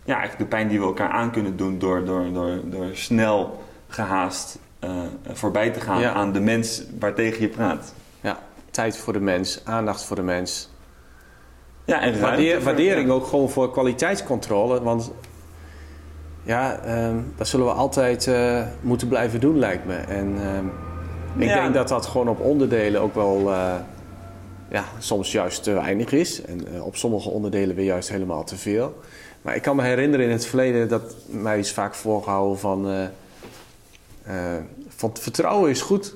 [0.03, 3.63] ja, eigenlijk de pijn die we elkaar aan kunnen doen door, door, door, door snel
[3.87, 4.89] gehaast uh,
[5.31, 7.93] voorbij te gaan aan de mens waartegen je praat.
[8.21, 8.39] Ja,
[8.71, 10.69] tijd voor de mens, aandacht voor de mens.
[11.85, 14.81] Ja, en Waardeer, waardering ook gewoon voor kwaliteitscontrole.
[14.81, 15.11] Want
[16.43, 19.95] ja, ehm, dat zullen we altijd uh, moeten blijven doen, lijkt me.
[19.95, 20.65] En ehm,
[21.37, 23.75] ik denk dat dat gewoon op onderdelen ook wel uh,
[24.69, 26.41] ja, soms juist te weinig is.
[26.41, 29.01] En uh, op sommige onderdelen weer juist helemaal te veel.
[29.41, 33.09] Maar ik kan me herinneren in het verleden dat mij is vaak voorgehouden van...
[34.87, 36.15] van vertrouwen is goed,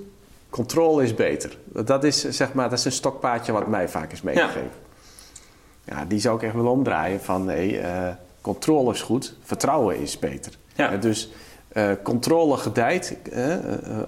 [0.50, 1.58] controle is beter.
[1.66, 4.72] Dat is, zeg maar, dat is een stokpaardje wat mij vaak is meegegeven.
[5.84, 5.98] Ja.
[5.98, 7.82] ja die zou ik echt willen omdraaien van nee
[8.42, 10.52] controle is goed, vertrouwen is beter.
[10.76, 10.98] Ja.
[10.98, 11.30] dus
[11.74, 13.56] uh, controle gedijt uh,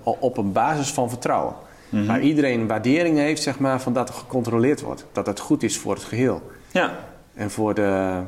[0.01, 1.53] op een basis van vertrouwen.
[1.89, 5.05] Mm Waar iedereen een waardering heeft zeg maar, van dat er gecontroleerd wordt.
[5.11, 6.51] Dat het goed is voor het geheel.
[6.71, 6.99] Ja.
[7.33, 8.21] En voor de...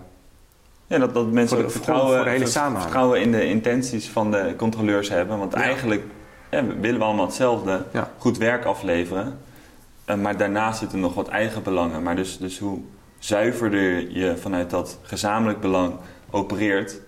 [0.88, 2.82] Ja, dat, dat mensen voor de, vertrouwen, voor de hele samenhang.
[2.82, 5.38] vertrouwen in de intenties van de controleurs hebben.
[5.38, 6.04] Want eigenlijk
[6.80, 7.84] willen we allemaal hetzelfde.
[8.18, 9.38] Goed werk afleveren.
[10.22, 12.04] maar daarnaast zitten nog wat eigen belangen.
[12.04, 12.80] Maar dus, dus hoe
[13.20, 15.94] zuiverder je vanuit dat gezamenlijk belang
[16.30, 17.00] opereert,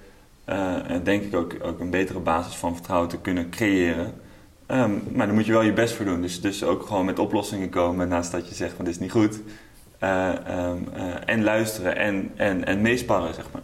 [0.49, 4.13] uh, denk ik ook, ook een betere basis van vertrouwen te kunnen creëren.
[4.67, 6.21] Um, maar daar moet je wel je best voor doen.
[6.21, 9.11] Dus, dus ook gewoon met oplossingen komen naast dat je zegt van dit is niet
[9.11, 9.39] goed.
[9.99, 13.61] Uh, um, uh, en luisteren en, en, en meesparren, zeg maar.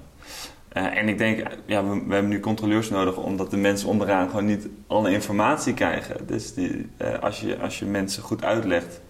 [0.94, 4.68] en ik denk, ja, we, hebben nu controleurs nodig omdat de mensen onderaan gewoon niet
[4.88, 6.28] alle informatie krijgen.
[6.28, 6.90] Dus die,
[7.22, 9.02] als, je, als je mensen goed uitlegt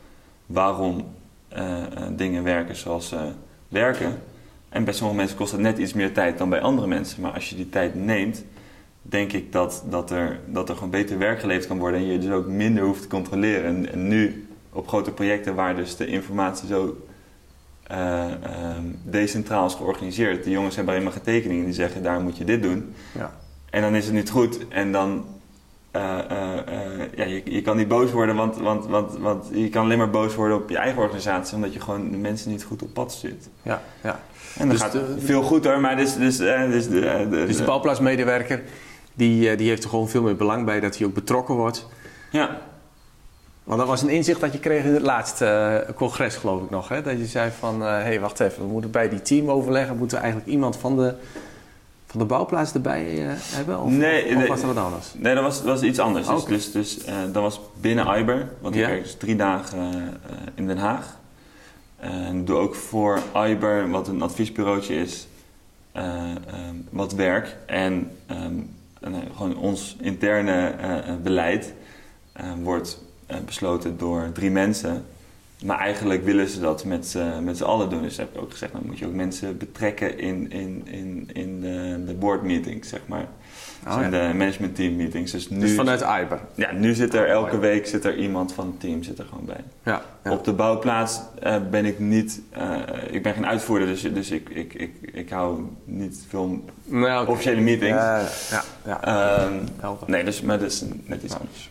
[0.46, 1.06] waarom
[2.12, 3.32] dingen werken zoals ze
[3.68, 4.22] werken.
[4.70, 7.22] En bij sommige mensen kost dat net iets meer tijd dan bij andere mensen.
[7.22, 8.44] Maar als je die tijd neemt,
[9.02, 12.00] denk ik dat, dat, er, dat er gewoon beter werk geleverd kan worden.
[12.00, 13.64] En je dus ook minder hoeft te controleren.
[13.64, 16.98] En, en nu op grote projecten waar dus de informatie zo
[17.92, 18.26] uh,
[19.04, 20.44] decentraal is georganiseerd.
[20.44, 22.94] De jongens hebben alleen maar getekeningen die zeggen daar moet je dit doen.
[23.12, 23.34] Ja.
[23.70, 24.68] En dan is het niet goed.
[24.68, 25.26] En dan
[25.96, 26.02] uh,
[27.16, 30.10] ja, je, je, kan niet boos worden, want, want, want, want je kan alleen maar
[30.10, 33.12] boos worden op je eigen organisatie, omdat je gewoon de mensen niet goed op pad
[33.12, 33.50] stuurt.
[33.62, 34.20] Ja, ja.
[34.54, 37.58] En dan dus gaat de, veel goed hoor, maar dus, dus, dus, de, de, dus
[37.58, 38.62] de bouwplaatsmedewerker,
[39.14, 41.88] die, die heeft er gewoon veel meer belang bij dat hij ook betrokken wordt.
[42.32, 42.60] Ja.
[43.64, 46.90] Want dat was een inzicht dat je kreeg in het laatste congres, geloof ik nog.
[46.90, 47.02] Hè?
[47.02, 50.18] Dat je zei van, hé, hey, wacht even, we moeten bij die team overleggen, moeten
[50.18, 51.16] we eigenlijk iemand van de
[52.10, 53.80] van de bouwplaats erbij uh, hebben?
[53.80, 55.14] Of, nee, of, was dat wat anders?
[55.18, 56.28] Nee, dat was, was iets anders.
[56.28, 60.02] Dus, dus, dus uh, dat was binnen IBER, want ik werk dus drie dagen uh,
[60.56, 61.18] in Den Haag.
[61.98, 65.28] En doe ook voor Iber, wat een adviesbureautje is,
[66.90, 67.58] wat werk.
[67.66, 68.12] En
[69.36, 70.74] gewoon ons interne
[71.24, 71.74] beleid
[72.62, 73.02] wordt
[73.46, 75.06] besloten door drie mensen.
[75.66, 78.02] Maar eigenlijk willen ze dat met, met z'n allen doen.
[78.02, 81.62] Dus heb ik ook gezegd, dan moet je ook mensen betrekken in, in, in, in
[81.62, 83.28] de, de board meetings, zeg maar.
[83.88, 85.32] Oh, zijn de management team meetings.
[85.32, 86.40] Dus, nu, dus vanuit IBER?
[86.56, 89.46] Ja, nu zit er elke week zit er iemand van het team zit er gewoon
[89.46, 89.64] bij.
[89.84, 92.42] Ja, Op de bouwplaats uh, ben ik niet...
[92.58, 92.80] Uh,
[93.12, 97.62] ik ben geen uitvoerder, dus, dus ik, ik, ik, ik hou niet veel nee, officiële
[97.62, 98.50] meetings.
[98.50, 99.44] ja, ja.
[99.44, 99.64] Um,
[100.06, 101.70] nee, dus, maar dat is net iets anders.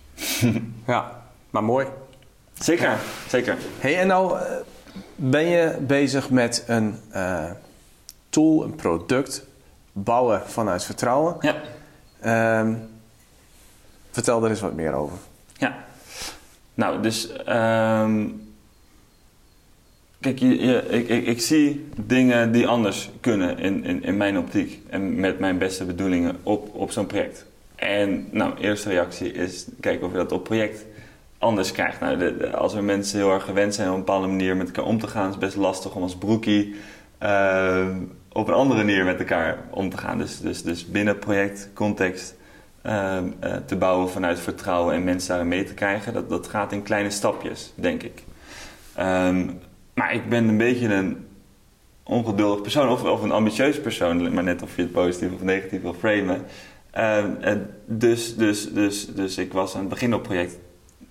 [0.86, 1.86] ja, maar mooi.
[2.58, 3.56] Zeker, zeker.
[3.78, 4.44] Hey, en nou eh,
[5.16, 6.98] ben je bezig met een
[8.28, 9.46] tool, een product
[9.92, 11.36] bouwen vanuit vertrouwen.
[11.40, 11.56] Ja.
[12.60, 12.88] Um,
[14.10, 15.18] vertel er eens wat meer over.
[15.52, 15.84] Ja,
[16.74, 17.30] nou, dus.
[17.48, 18.52] Um,
[20.20, 24.38] kijk, je, je, ik, ik, ik, zie dingen die anders kunnen in, in, in mijn
[24.38, 27.46] optiek en met mijn beste bedoelingen op, op zo'n project.
[27.74, 30.84] En, nou, eerste reactie is kijken of je dat op project
[31.38, 32.00] anders krijgt.
[32.00, 34.84] Nou, de, als er mensen heel erg gewend zijn op een bepaalde manier met elkaar
[34.84, 36.74] om te gaan, is het best lastig om als broekie.
[37.22, 37.86] Uh,
[38.32, 40.18] op een andere manier met elkaar om te gaan.
[40.18, 42.36] Dus, dus, dus binnen projectcontext
[42.82, 43.18] uh,
[43.66, 47.10] te bouwen vanuit vertrouwen en mensen daarin mee te krijgen, dat, dat gaat in kleine
[47.10, 48.22] stapjes, denk ik.
[48.98, 49.60] Um,
[49.94, 51.26] maar ik ben een beetje een
[52.02, 55.82] ongeduldig persoon of, of een ambitieus persoon, maar net of je het positief of negatief
[55.82, 56.42] wil framen.
[56.98, 57.24] Uh,
[57.86, 60.58] dus, dus, dus, dus ik was aan het begin op project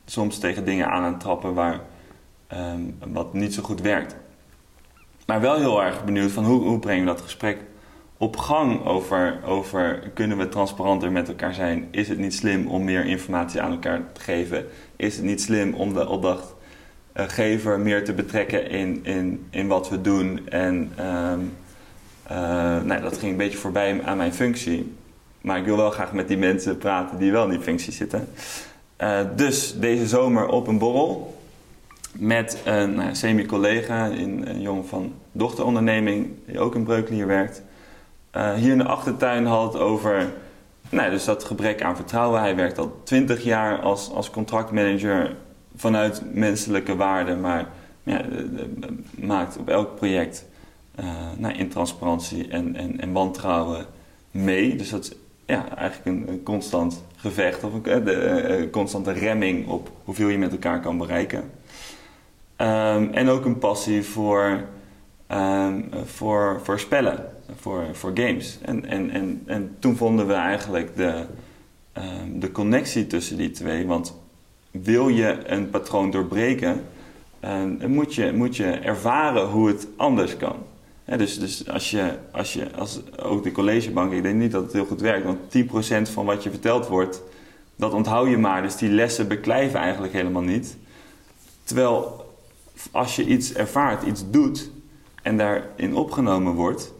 [0.09, 1.79] soms tegen dingen aan aan trappen waar,
[2.53, 4.15] um, wat niet zo goed werkt.
[5.25, 7.57] Maar wel heel erg benieuwd van hoe, hoe brengen we dat gesprek
[8.17, 11.87] op gang over, over kunnen we transparanter met elkaar zijn?
[11.91, 14.65] Is het niet slim om meer informatie aan elkaar te geven?
[14.95, 20.01] Is het niet slim om de opdrachtgever meer te betrekken in, in, in wat we
[20.01, 20.49] doen?
[20.49, 21.53] En um,
[22.87, 24.95] nou, dat ging een beetje voorbij aan mijn functie.
[25.41, 28.27] Maar ik wil wel graag met die mensen praten die wel in die functie zitten.
[29.01, 31.37] Uh, dus deze zomer op een borrel
[32.11, 37.61] met een nou, semi-collega, een jongen van dochteronderneming, die ook in Breukelier werkt.
[38.35, 40.33] Uh, hier in de achtertuin had het over
[40.89, 42.39] nou, dus dat gebrek aan vertrouwen.
[42.41, 45.35] Hij werkt al twintig jaar als, als contractmanager
[45.75, 47.67] vanuit menselijke waarden, maar
[48.03, 48.21] ja,
[49.15, 50.45] maakt op elk project
[50.99, 51.05] uh,
[51.37, 53.85] nou, intransparantie en, en, en wantrouwen
[54.31, 54.75] mee.
[54.75, 55.11] Dus dat is
[55.45, 60.79] ja, eigenlijk een, constant gevecht of een, een constante remming op hoeveel je met elkaar
[60.79, 61.39] kan bereiken.
[62.57, 64.61] Um, en ook een passie voor,
[65.31, 67.25] um, voor, voor spellen,
[67.59, 68.59] voor, voor games.
[68.61, 71.25] En, en, en, en toen vonden we eigenlijk de,
[71.97, 73.85] um, de connectie tussen die twee.
[73.85, 74.19] Want
[74.71, 76.81] wil je een patroon doorbreken,
[77.87, 80.55] moet, je, moet je ervaren hoe het anders kan.
[81.15, 84.73] Dus, dus als je, als je, als ook de collegebank, ik denk niet dat het
[84.73, 85.39] heel goed werkt, want
[86.09, 87.21] 10% van wat je verteld wordt,
[87.75, 88.61] dat onthoud je maar.
[88.61, 90.77] Dus die lessen beklijven eigenlijk helemaal niet.
[91.63, 92.25] Terwijl
[92.91, 94.69] als je iets ervaart, iets doet
[95.21, 96.93] en daarin opgenomen wordt,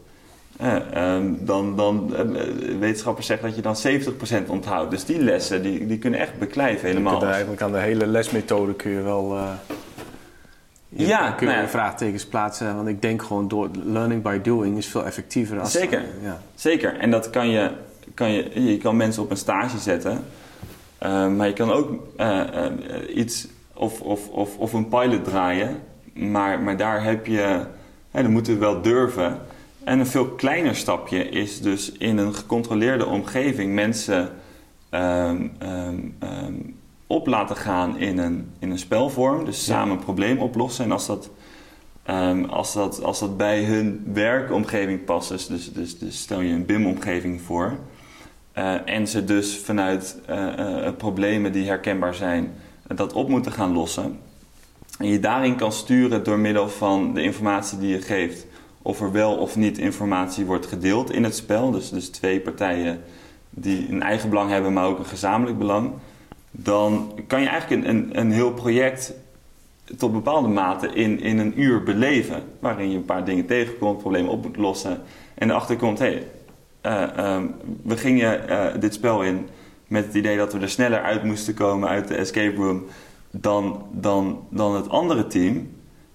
[0.58, 4.90] eh, dan, dan uh, wetenschappers zeggen dat je dan 70% onthoudt.
[4.90, 7.12] Dus die lessen die, die kunnen echt beklijven helemaal.
[7.12, 9.36] Je kunt eigenlijk aan de hele lesmethode kun je wel.
[9.36, 9.50] Uh,
[10.88, 11.70] je, ja, kun je nou ja.
[11.70, 12.76] vraagtekens plaatsen.
[12.76, 15.60] Want ik denk gewoon door learning by doing is veel effectiever.
[15.60, 16.40] Als, zeker, ja.
[16.54, 16.98] zeker.
[16.98, 17.70] En dat kan je,
[18.14, 20.24] kan je, je kan mensen op een stage zetten.
[21.36, 21.90] maar je kan ook
[23.14, 25.76] iets of, of, of, of een pilot draaien.
[26.14, 27.64] Maar, maar daar heb je,
[28.10, 29.40] hè, dan moeten we wel durven.
[29.84, 34.30] En een veel kleiner stapje is dus in een gecontroleerde omgeving mensen
[34.90, 36.77] um, um, um,
[37.08, 39.44] op laten gaan in een, in een spelvorm.
[39.44, 40.84] Dus samen een probleem oplossen.
[40.84, 41.30] En als dat,
[42.48, 46.66] als dat, als dat bij hun werkomgeving past, dus, dus, dus, dus stel je een
[46.66, 47.78] BIM-omgeving voor.
[48.58, 52.54] Uh, en ze dus vanuit uh, uh, problemen die herkenbaar zijn
[52.94, 54.18] dat op moeten gaan lossen.
[54.98, 58.46] En je daarin kan sturen door middel van de informatie die je geeft.
[58.82, 61.70] Of er wel of niet informatie wordt gedeeld in het spel.
[61.70, 63.00] Dus, dus twee partijen
[63.50, 65.90] die een eigen belang hebben, maar ook een gezamenlijk belang.
[66.50, 69.14] Dan kan je eigenlijk een, een, een heel project
[69.96, 72.42] tot bepaalde mate in, in een uur beleven.
[72.58, 75.00] Waarin je een paar dingen tegenkomt, problemen op moet lossen.
[75.34, 76.26] En erachter komt, hé, hey,
[77.16, 77.44] uh,
[77.82, 79.48] we gingen uh, dit spel in
[79.86, 82.84] met het idee dat we er sneller uit moesten komen uit de escape room
[83.30, 85.70] dan, dan, dan het andere team.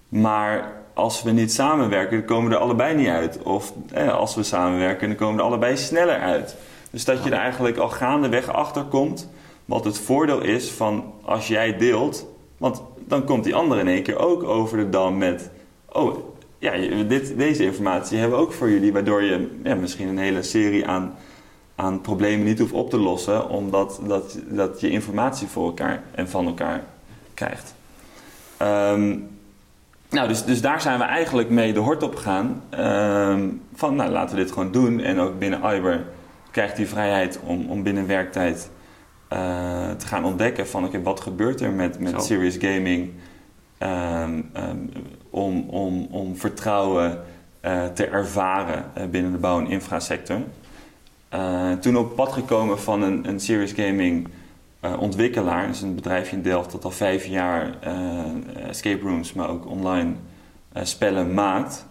[0.08, 3.42] Maar als we niet samenwerken, dan komen we er allebei niet uit.
[3.42, 6.56] Of eh, als we samenwerken, dan komen we er allebei sneller uit.
[6.90, 9.28] Dus dat je er eigenlijk al gaandeweg achter komt
[9.64, 12.26] wat het voordeel is van als jij deelt.
[12.58, 15.50] Want dan komt die andere in één keer ook over de dam met...
[15.92, 16.16] oh,
[16.58, 16.72] ja,
[17.04, 20.86] dit, deze informatie hebben we ook voor jullie, waardoor je ja, misschien een hele serie
[20.86, 21.14] aan,
[21.74, 26.28] aan problemen niet hoeft op te lossen, omdat dat, dat je informatie voor elkaar en
[26.28, 26.84] van elkaar
[27.34, 27.74] krijgt.
[28.56, 29.16] Ehm,
[30.10, 32.62] nou, dus, dus daar zijn we eigenlijk mee de hort op gegaan.
[32.70, 35.00] Ehm, van, nou, laten we dit gewoon doen.
[35.00, 36.04] En ook binnen Iber
[36.50, 38.70] krijgt die vrijheid om, om binnen werktijd
[39.34, 40.84] uh, te gaan ontdekken van...
[40.84, 43.10] oké, wat gebeurt er met, met serious gaming...
[43.78, 44.50] Um,
[45.30, 47.20] om, om, om vertrouwen
[47.64, 50.40] uh, te ervaren uh, binnen de bouw- en infrasector.
[51.80, 54.28] toen op pad gekomen van een, een serious gaming
[54.84, 55.68] uh, ontwikkelaar.
[55.68, 60.12] Is een bedrijfje in Delft dat al vijf jaar uh, escape rooms, maar ook online
[60.76, 61.86] uh, spellen maakt.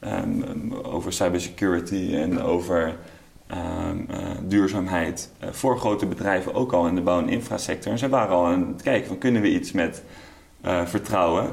[0.00, 2.96] Um, over cybersecurity en over
[4.42, 5.30] duurzaamheid.
[5.50, 7.92] voor grote bedrijven ook al in de bouw- en infrasector.
[7.92, 10.02] En ze waren al aan het kijken van kunnen we iets met
[10.84, 11.48] vertrouwen.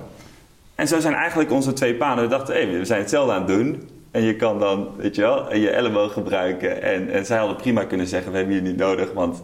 [0.75, 2.23] En zo zijn eigenlijk onze twee paden.
[2.23, 3.89] We dachten, hey, we zijn hetzelfde aan het doen.
[4.11, 6.81] En je kan dan, weet je wel, je elleboog gebruiken.
[6.81, 9.43] En, en zij hadden prima kunnen zeggen, we hebben je niet nodig, want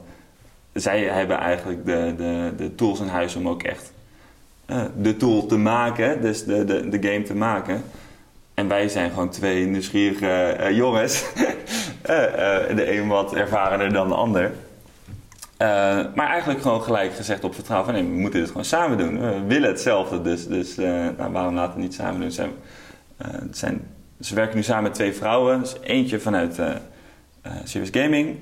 [0.73, 3.91] zij hebben eigenlijk de, de, de tools in huis om ook echt
[5.01, 7.83] de tool te maken, dus de, de, de game te maken.
[8.53, 11.25] En wij zijn gewoon twee nieuwsgierige uh, jongens.
[12.09, 14.51] uh, de een wat ervarener dan de ander.
[16.15, 19.19] maar eigenlijk gewoon gelijk gezegd op vertrouwen van nee, we moeten dit gewoon samen doen.
[19.19, 22.31] We willen hetzelfde, dus, dus nou, waarom laten we het niet samen doen?
[22.31, 22.51] Zijn,
[23.51, 23.87] zijn,
[24.21, 25.59] ze werken nu samen met twee vrouwen.
[25.59, 26.59] Dus eentje vanuit
[27.63, 28.37] Serious Gaming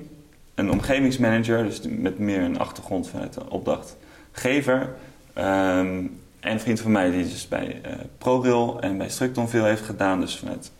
[0.56, 4.80] een omgevingsmanager, dus met meer een achtergrond vanuit de opdrachtgever.
[5.38, 7.80] Um, en een vriend van mij die dus bij
[8.18, 10.72] ProRail en bij Structon veel heeft gedaan, dus vanuit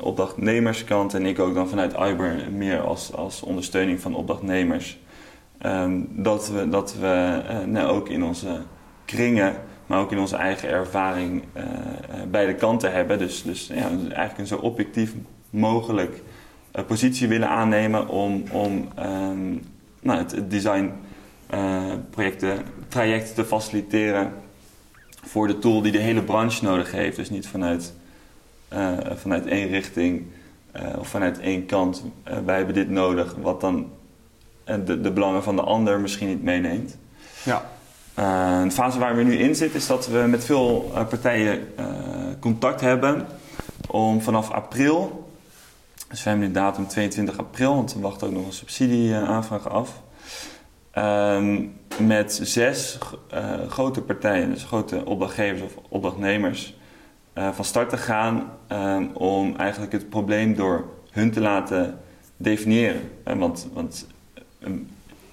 [0.00, 1.14] opdrachtnemerskant.
[1.14, 4.98] En ik ook dan vanuit Iber meer als, als ondersteuning van opdrachtnemers.
[5.62, 8.60] Um, dat we, dat we uh, nou, ook in onze
[9.04, 11.42] kringen, maar ook in onze eigen ervaring
[12.30, 13.18] beide kanten hebben.
[13.18, 15.14] Dus, dus ja, eigenlijk een zo objectief
[15.50, 16.22] mogelijk
[16.86, 19.62] positie willen aannemen om, om um,
[20.02, 20.92] nou, het, design
[21.54, 22.58] uh, projecten,
[22.88, 24.32] traject te faciliteren
[25.22, 27.16] voor de tool die de hele branche nodig heeft.
[27.16, 27.94] Dus niet vanuit,
[29.14, 30.26] vanuit één richting
[30.98, 32.04] of vanuit één kant.
[32.44, 33.90] wij hebben dit nodig, wat dan
[34.64, 36.96] de, de belangen van de ander misschien niet meeneemt.
[37.42, 37.64] Ja.
[38.18, 41.68] Uh, de fase waar we nu in zitten is dat we met veel uh, partijen
[41.78, 41.86] uh,
[42.40, 43.26] contact hebben
[43.88, 45.24] om vanaf april
[46.08, 50.00] dus we hebben nu datum 22 april, want we wachten ook nog een subsidieaanvraag af.
[50.90, 51.64] Ehm,
[51.98, 52.98] met zes
[53.68, 56.76] grote partijen, dus grote opdrachtgevers of opdrachtnemers,
[57.38, 61.98] uh, van start te gaan um, om eigenlijk het probleem door hun te laten
[62.36, 63.10] definiëren.
[63.28, 64.06] Uh, want, want
[64.64, 64.88] um,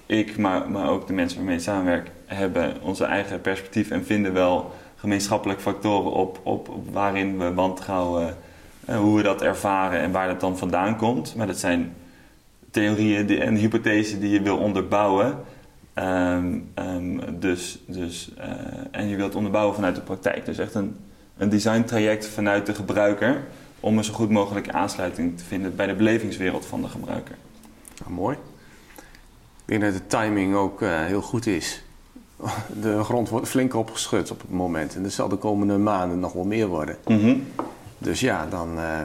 [0.06, 4.32] ik, maar, maar ook de mensen waarmee ik samenwerk, hebben onze eigen perspectief en vinden
[4.32, 8.36] wel gemeenschappelijke factoren op, op, op waarin we wantrouwen
[8.88, 11.34] uh, hoe we dat ervaren en waar dat dan vandaan komt.
[11.36, 11.94] Maar dat zijn
[12.70, 15.38] theorieën en hypothesen die je wil onderbouwen.
[15.94, 16.70] Um,
[17.38, 18.32] dus, dus,
[18.90, 20.44] en je wilt onderbouwen vanuit de praktijk.
[20.44, 20.96] Dus echt een,
[21.36, 23.44] een design traject vanuit de gebruiker
[23.80, 27.36] om een zo goed mogelijke aansluiting te vinden bij de belevingswereld van de gebruiker.
[28.00, 28.36] Nou, mooi.
[29.64, 31.82] Ik denk dat de timing ook uh, heel goed is.
[32.82, 34.94] De grond wordt flink opgeschud op het moment.
[34.94, 36.96] En dat zal de komende maanden nog wel meer worden.
[37.06, 37.46] Mm -hmm.
[37.98, 39.00] Dus ja, dan, uh,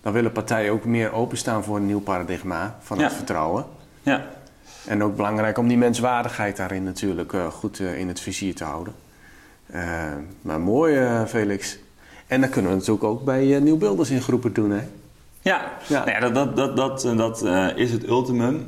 [0.00, 3.64] dan willen partijen ook meer openstaan voor een nieuw paradigma van het vertrouwen.
[4.02, 4.26] Ja.
[4.86, 8.94] En ook belangrijk om die menswaardigheid daarin natuurlijk uh, goed in het vizier te houden.
[10.40, 11.78] Maar mooi, Felix.
[12.26, 14.82] En dan kunnen we natuurlijk ook bij nieuwbeelders in groepen doen, hè?
[15.40, 16.04] Ja, ja.
[16.04, 17.44] Nou ja dat, dat, dat, dat,
[17.76, 18.66] is het ultimum.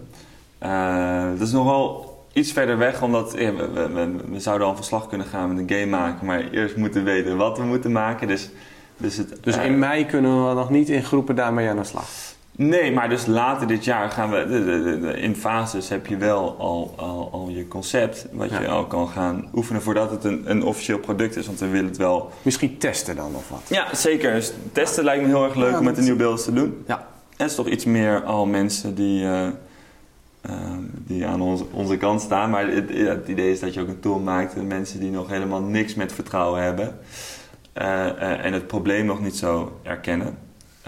[1.39, 5.55] dat is nogal iets verder weg, omdat we, we, we, zouden al verslag kunnen gaan
[5.55, 8.29] met een game maken, maar eerst moeten weten wat we moeten maken.
[8.29, 8.51] Dus
[8.97, 12.09] dus, het, dus in mei kunnen we nog niet in groepen daarmee aan de slag?
[12.57, 14.47] Nee, maar dus later dit jaar gaan we.
[14.47, 18.27] De, de, de, in fases heb je wel al, al, al je concept.
[18.33, 21.47] Wat je al kan gaan oefenen voordat het een, een officieel product is.
[21.47, 22.31] Want we willen het wel.
[22.43, 23.63] Misschien testen dan of wat?
[23.69, 24.33] Ja, zeker.
[24.33, 26.85] Dus testen lijkt me heel erg leuk om met de nieuwe beelden te doen.
[26.87, 26.97] Ja.
[26.97, 27.05] En
[27.37, 29.25] het is toch iets meer al mensen die.
[29.25, 29.49] Uh,
[31.07, 32.51] die aan onze, onze kant staan.
[32.51, 34.63] Maar het, het, idee is dat je ook een tool maakt.
[34.63, 36.99] Mensen die nog helemaal niks met vertrouwen hebben.
[37.79, 40.39] Uh, uh, en het probleem nog niet zo erkennen.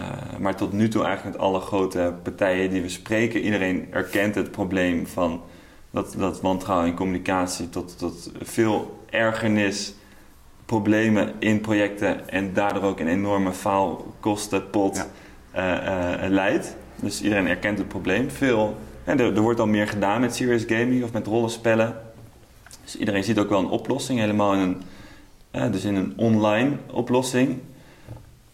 [0.00, 0.06] Uh,
[0.38, 4.50] maar tot nu toe eigenlijk met alle grote partijen die we spreken, iedereen erkent het
[4.50, 5.42] probleem van
[5.90, 9.94] dat, dat wantrouwen in communicatie tot, tot veel ergernis,
[10.66, 15.06] problemen in projecten en daardoor ook een enorme faalkostenpot
[15.52, 16.28] ja.
[16.28, 16.76] leidt.
[16.96, 18.30] Dus iedereen erkent het probleem.
[18.30, 21.96] Veel, en er, er wordt al meer gedaan met serious gaming of met rollenspellen.
[22.84, 24.82] Dus iedereen ziet ook wel een oplossing, helemaal in een
[25.70, 27.58] dus in een online oplossing.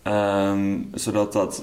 [0.03, 1.63] Ehm, zodat dat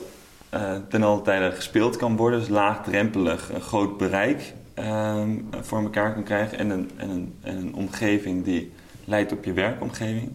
[0.53, 2.39] uh, ten alle tijde gespeeld kan worden.
[2.39, 5.29] Dus laagdrempelig een groot bereik ehm,
[5.61, 6.57] voor elkaar kan krijgen.
[6.57, 8.71] En een, en, een, en een omgeving die
[9.05, 10.31] leidt op je werkomgeving.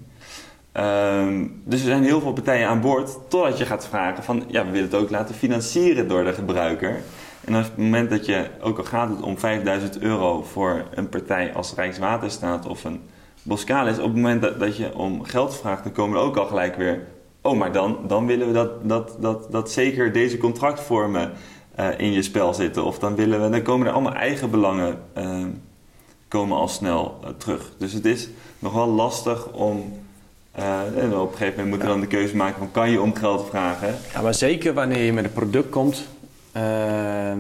[0.73, 4.65] Ehm, dus er zijn heel veel partijen aan boord, totdat je gaat vragen van, ja,
[4.65, 7.01] we willen het ook laten financieren door de gebruiker.
[7.45, 11.09] En op het moment dat je, ook al gaat het om 5000 euro voor een
[11.09, 13.01] partij als Rijkswaterstaat of een
[13.43, 16.47] Boskalis, op het moment dat, dat je om geld vraagt, dan komen er ook al
[16.47, 17.07] gelijk weer,
[17.45, 21.33] oh, maar dan, dan willen we dat, dat, dat, dat zeker deze contractvormen
[21.81, 22.85] uh, in je spel zitten.
[22.85, 25.45] Of dan willen we, dan komen er allemaal eigen belangen uh,
[26.29, 27.73] komen al snel uh, terug.
[27.79, 28.29] Dus het is
[28.59, 29.93] nog wel lastig om
[30.59, 33.01] uh, en op een gegeven moment moeten we dan de keuze maken van kan je
[33.01, 33.95] om geld vragen.
[34.13, 36.09] Ja, maar zeker wanneer je met een product komt
[36.57, 37.33] uh,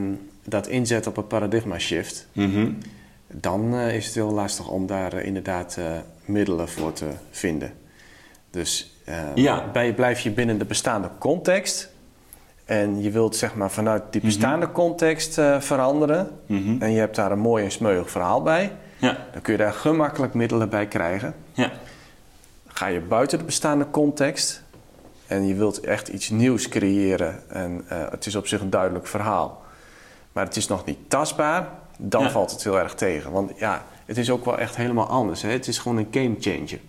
[0.45, 2.79] dat inzet op een paradigma shift, mm
[3.37, 5.79] dan is het heel lastig om daar inderdaad
[6.25, 7.73] middelen voor te vinden.
[8.51, 8.94] Dus
[9.35, 9.71] ja.
[9.73, 11.93] bij, blijf je binnen de bestaande context
[12.65, 14.31] en je wilt zeg maar vanuit die mhm.
[14.31, 16.83] bestaande context veranderen mm-hmm.
[16.83, 19.17] en je hebt daar een mooi en smeuig verhaal bij, ja.
[19.33, 21.35] dan kun je daar gemakkelijk middelen bij krijgen.
[21.53, 21.71] Ja.
[22.67, 24.63] Ga je buiten de bestaande context
[25.27, 29.07] en je wilt echt iets nieuws creëren en uh, het is op zich een duidelijk
[29.07, 29.63] verhaal,
[30.33, 33.31] maar het is nog niet tastbaar, dan valt het heel erg tegen.
[33.31, 35.43] Want ja, het is ook wel echt helemaal anders.
[35.43, 35.51] Hè?
[35.51, 36.81] Het is gewoon een game changer.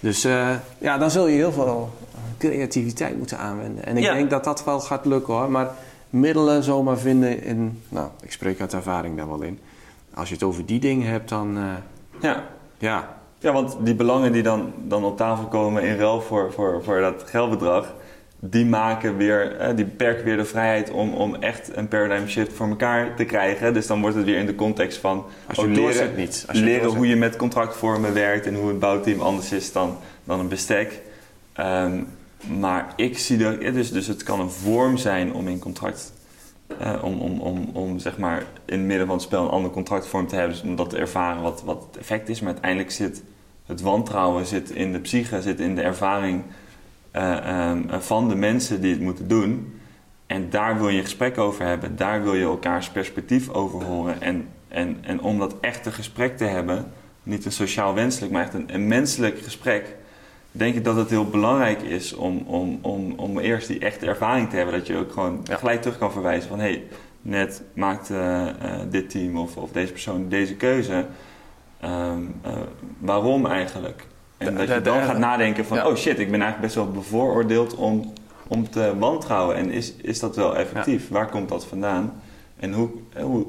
[0.00, 1.90] Dus uh, ja, dan zul je heel veel
[2.38, 3.84] creativiteit moeten aanwenden.
[3.84, 5.50] En ik denk dat dat wel gaat lukken hoor.
[5.50, 5.70] Maar
[6.10, 7.82] middelen zomaar vinden in...
[7.88, 9.58] Nou, ik spreek uit ervaring daar wel in.
[10.14, 11.56] Als je het over die dingen hebt, dan...
[11.56, 11.64] Uh,
[12.20, 12.44] ja.
[12.78, 16.82] Ja, ja, want die belangen die dan, dan op tafel komen in ruil voor, voor,
[16.84, 17.94] voor dat geldbedrag,
[18.40, 22.52] die maken weer, eh, die beperken weer de vrijheid om, om echt een paradigm shift
[22.52, 23.74] voor elkaar te krijgen.
[23.74, 26.44] Dus dan wordt het weer in de context van Als je leren, niet.
[26.48, 29.96] Als je leren hoe je met contractvormen werkt en hoe een bouwteam anders is dan,
[30.24, 31.00] dan een bestek.
[31.60, 32.06] Um,
[32.58, 36.12] maar ik zie er, dus, dus het kan een vorm zijn om in contract
[36.82, 39.74] uh, om, om, om, om zeg maar in het midden van het spel een andere
[39.74, 40.52] contractvorm te hebben.
[40.52, 42.40] Dus om dat te ervaren wat, wat het effect is.
[42.40, 43.22] Maar uiteindelijk zit
[43.66, 46.42] het wantrouwen zit in de psyche, zit in de ervaring
[47.16, 49.80] uh, van de mensen die het moeten doen.
[50.26, 51.96] En daar wil je een gesprek over hebben.
[51.96, 54.20] Daar wil je elkaars perspectief over horen.
[54.20, 56.92] En, en, en om dat echte gesprek te hebben,
[57.22, 59.96] niet een sociaal wenselijk, maar echt een, een menselijk gesprek,
[60.52, 64.50] denk ik dat het heel belangrijk is om, om, om, om eerst die echte ervaring
[64.50, 64.74] te hebben.
[64.74, 66.84] Dat je ook gewoon gelijk terug kan verwijzen van hé, hey,
[67.22, 68.46] net maakt uh,
[68.90, 71.06] dit team of, of deze persoon deze keuze.
[71.84, 72.52] Um, uh,
[72.98, 74.06] waarom eigenlijk?
[74.48, 77.74] En dat je dan gaat nadenken van, oh shit, ik ben eigenlijk best wel bevooroordeeld
[77.74, 78.12] om,
[78.48, 79.56] om te wantrouwen.
[79.56, 81.08] En is, is dat wel effectief?
[81.08, 82.22] Waar komt dat vandaan?
[82.56, 83.46] En hoe, hoe,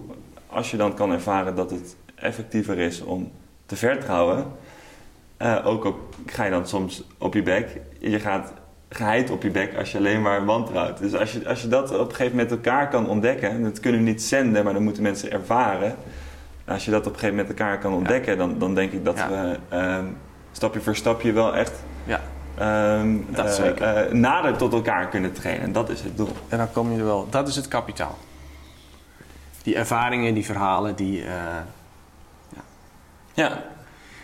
[0.47, 3.31] als je dan kan ervaren dat het effectiever is om
[3.65, 4.45] te vertrouwen,
[5.41, 7.79] uh, ook op, ga je dan soms op je bek.
[7.99, 8.53] Je gaat
[8.89, 10.97] geheid op je bek als je alleen maar wantrouwt.
[10.97, 14.03] Dus als je, als je dat op een gegeven moment elkaar kan ontdekken, dat kunnen
[14.03, 15.95] we niet zenden, maar dan moeten mensen ervaren
[16.65, 19.15] als je dat op een gegeven moment elkaar kan ontdekken, dan, dan denk ik dat
[19.15, 20.17] we um,
[20.51, 21.71] stapje voor stapje wel echt
[22.03, 22.21] ja.
[22.99, 25.63] Um, dat uh, uh, nader tot elkaar kunnen trainen.
[25.63, 26.35] En dat is het doel.
[26.49, 27.27] En dan kom je er wel.
[27.29, 28.17] Dat is het kapitaal.
[29.63, 31.19] Die ervaringen, die verhalen, die.
[31.19, 31.25] Uh,
[32.49, 32.61] ja.
[33.33, 33.63] ja.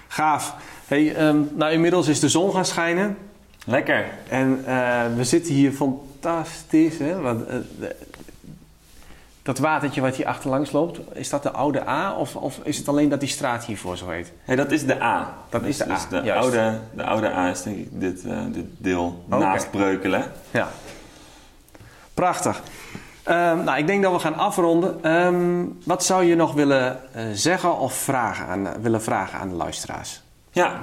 [0.07, 0.55] Gaaf.
[0.86, 3.17] Hey, um, nou, inmiddels is de zon gaan schijnen.
[3.65, 4.05] Lekker.
[4.30, 4.63] En
[5.15, 6.97] we zitten hier fantastisch.
[6.97, 7.21] Hè?
[7.21, 7.45] Want,
[9.48, 12.88] dat watertje wat hier achterlangs loopt, is dat de oude A of, of is het
[12.88, 14.32] alleen dat die straat hiervoor zo heet?
[14.45, 15.34] Nee, dat is de A.
[15.50, 16.22] Dat is de dus A.
[16.22, 20.32] De oude, de oude A is dit, uh, dit deel naast Breukelen.
[20.52, 20.68] Ja.
[22.14, 22.62] Prachtig.
[23.28, 25.12] Um, nou, ik denk dat we gaan afronden.
[25.12, 29.56] Um, wat zou je nog willen uh, zeggen of vragen aan, willen vragen aan de
[29.56, 30.22] luisteraars?
[30.52, 30.82] Ja,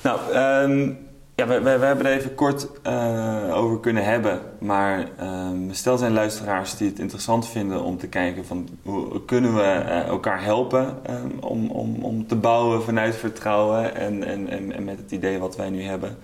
[0.00, 4.40] nou, um, ja, we, we, hebben er even kort uh, over kunnen hebben.
[4.58, 9.54] Maar um, stel zijn luisteraars die het interessant vinden om te kijken van hoe kunnen
[9.54, 14.84] we uh, elkaar helpen um, om, om, om te bouwen vanuit vertrouwen en, en, en,
[14.84, 16.18] met het idee wat wij nu hebben.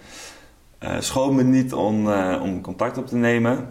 [0.81, 3.69] Uh, schoon me niet om, om contact op te nemen.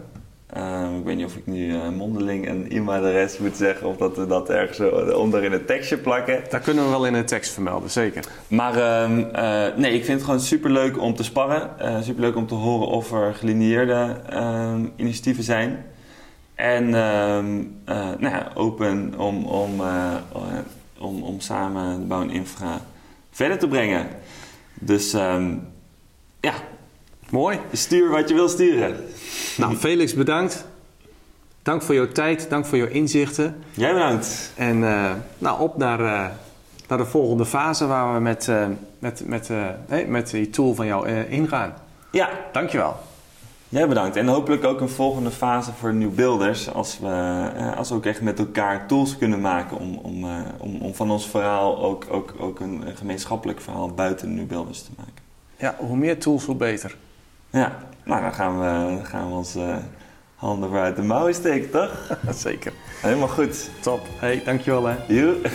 [0.56, 4.16] Uh, ik weet niet of ik nu uh, mondeling een e-mailadres moet zeggen of dat
[4.16, 4.80] we dat ergens
[5.14, 6.42] onder in het tekstje plakken.
[6.50, 8.24] Dat kunnen we wel in de tekst vermelden, zeker.
[8.48, 11.70] Maar uh, nee, ik vind het gewoon super leuk om te sparren.
[12.04, 15.84] super leuk om te horen of er gelineerde ehm, initiatieven zijn.
[16.54, 17.56] En ehm,
[18.18, 19.82] nou ja, open om, om,
[20.98, 22.80] om, om samen de bouw en infra
[23.30, 24.06] verder te brengen.
[24.74, 25.10] Dus
[26.40, 26.54] ja,
[27.30, 27.58] Mooi.
[27.72, 28.96] Stuur wat je wil sturen.
[29.56, 30.64] Nou, Felix, bedankt.
[31.62, 33.56] Dank voor jouw tijd, dank voor jouw inzichten.
[33.70, 34.52] Jij bedankt.
[34.56, 36.26] En uh, nou, op naar uh,
[36.88, 38.66] naar de volgende fase waar we met, uh,
[38.98, 39.50] met, met,
[40.08, 41.74] met die tool van jou ingaan.
[42.10, 42.28] Ja.
[42.52, 42.96] Dankjewel.
[43.68, 44.16] Jij bedankt.
[44.16, 46.72] En hopelijk ook een volgende fase voor nieuwbeelders.
[46.72, 50.24] Als we, als we ook echt met elkaar tools kunnen maken om, om,
[50.58, 55.22] om, om van ons verhaal ook, ook, ook een gemeenschappelijk verhaal buiten nieuwbeelders te maken.
[55.56, 56.96] Ja, hoe meer tools, hoe beter.
[57.50, 57.72] Ja,
[58.04, 59.78] nou dan gaan we, gaan we onze
[60.34, 62.16] handen voor uit de mouwen steken, toch?
[62.44, 62.72] Zeker.
[63.00, 63.70] Helemaal goed.
[63.80, 64.00] Top.
[64.18, 64.96] Hey, dankjewel hè.
[65.08, 65.36] Joe.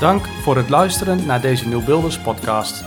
[0.00, 2.84] Dank voor het luisteren naar deze Nieuwbeelders podcast.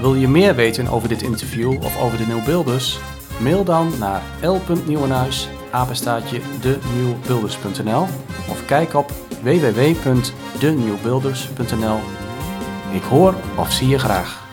[0.00, 2.98] Wil je meer weten over dit interview of over de Nieuwbeelders?
[3.40, 6.40] Mail dan naar l.nieuwenhuis, apenstaatje
[8.48, 9.10] of kijk op
[9.42, 12.17] www.denieuwbeelders.nl.
[12.92, 14.47] Ik hoor of zie je graag.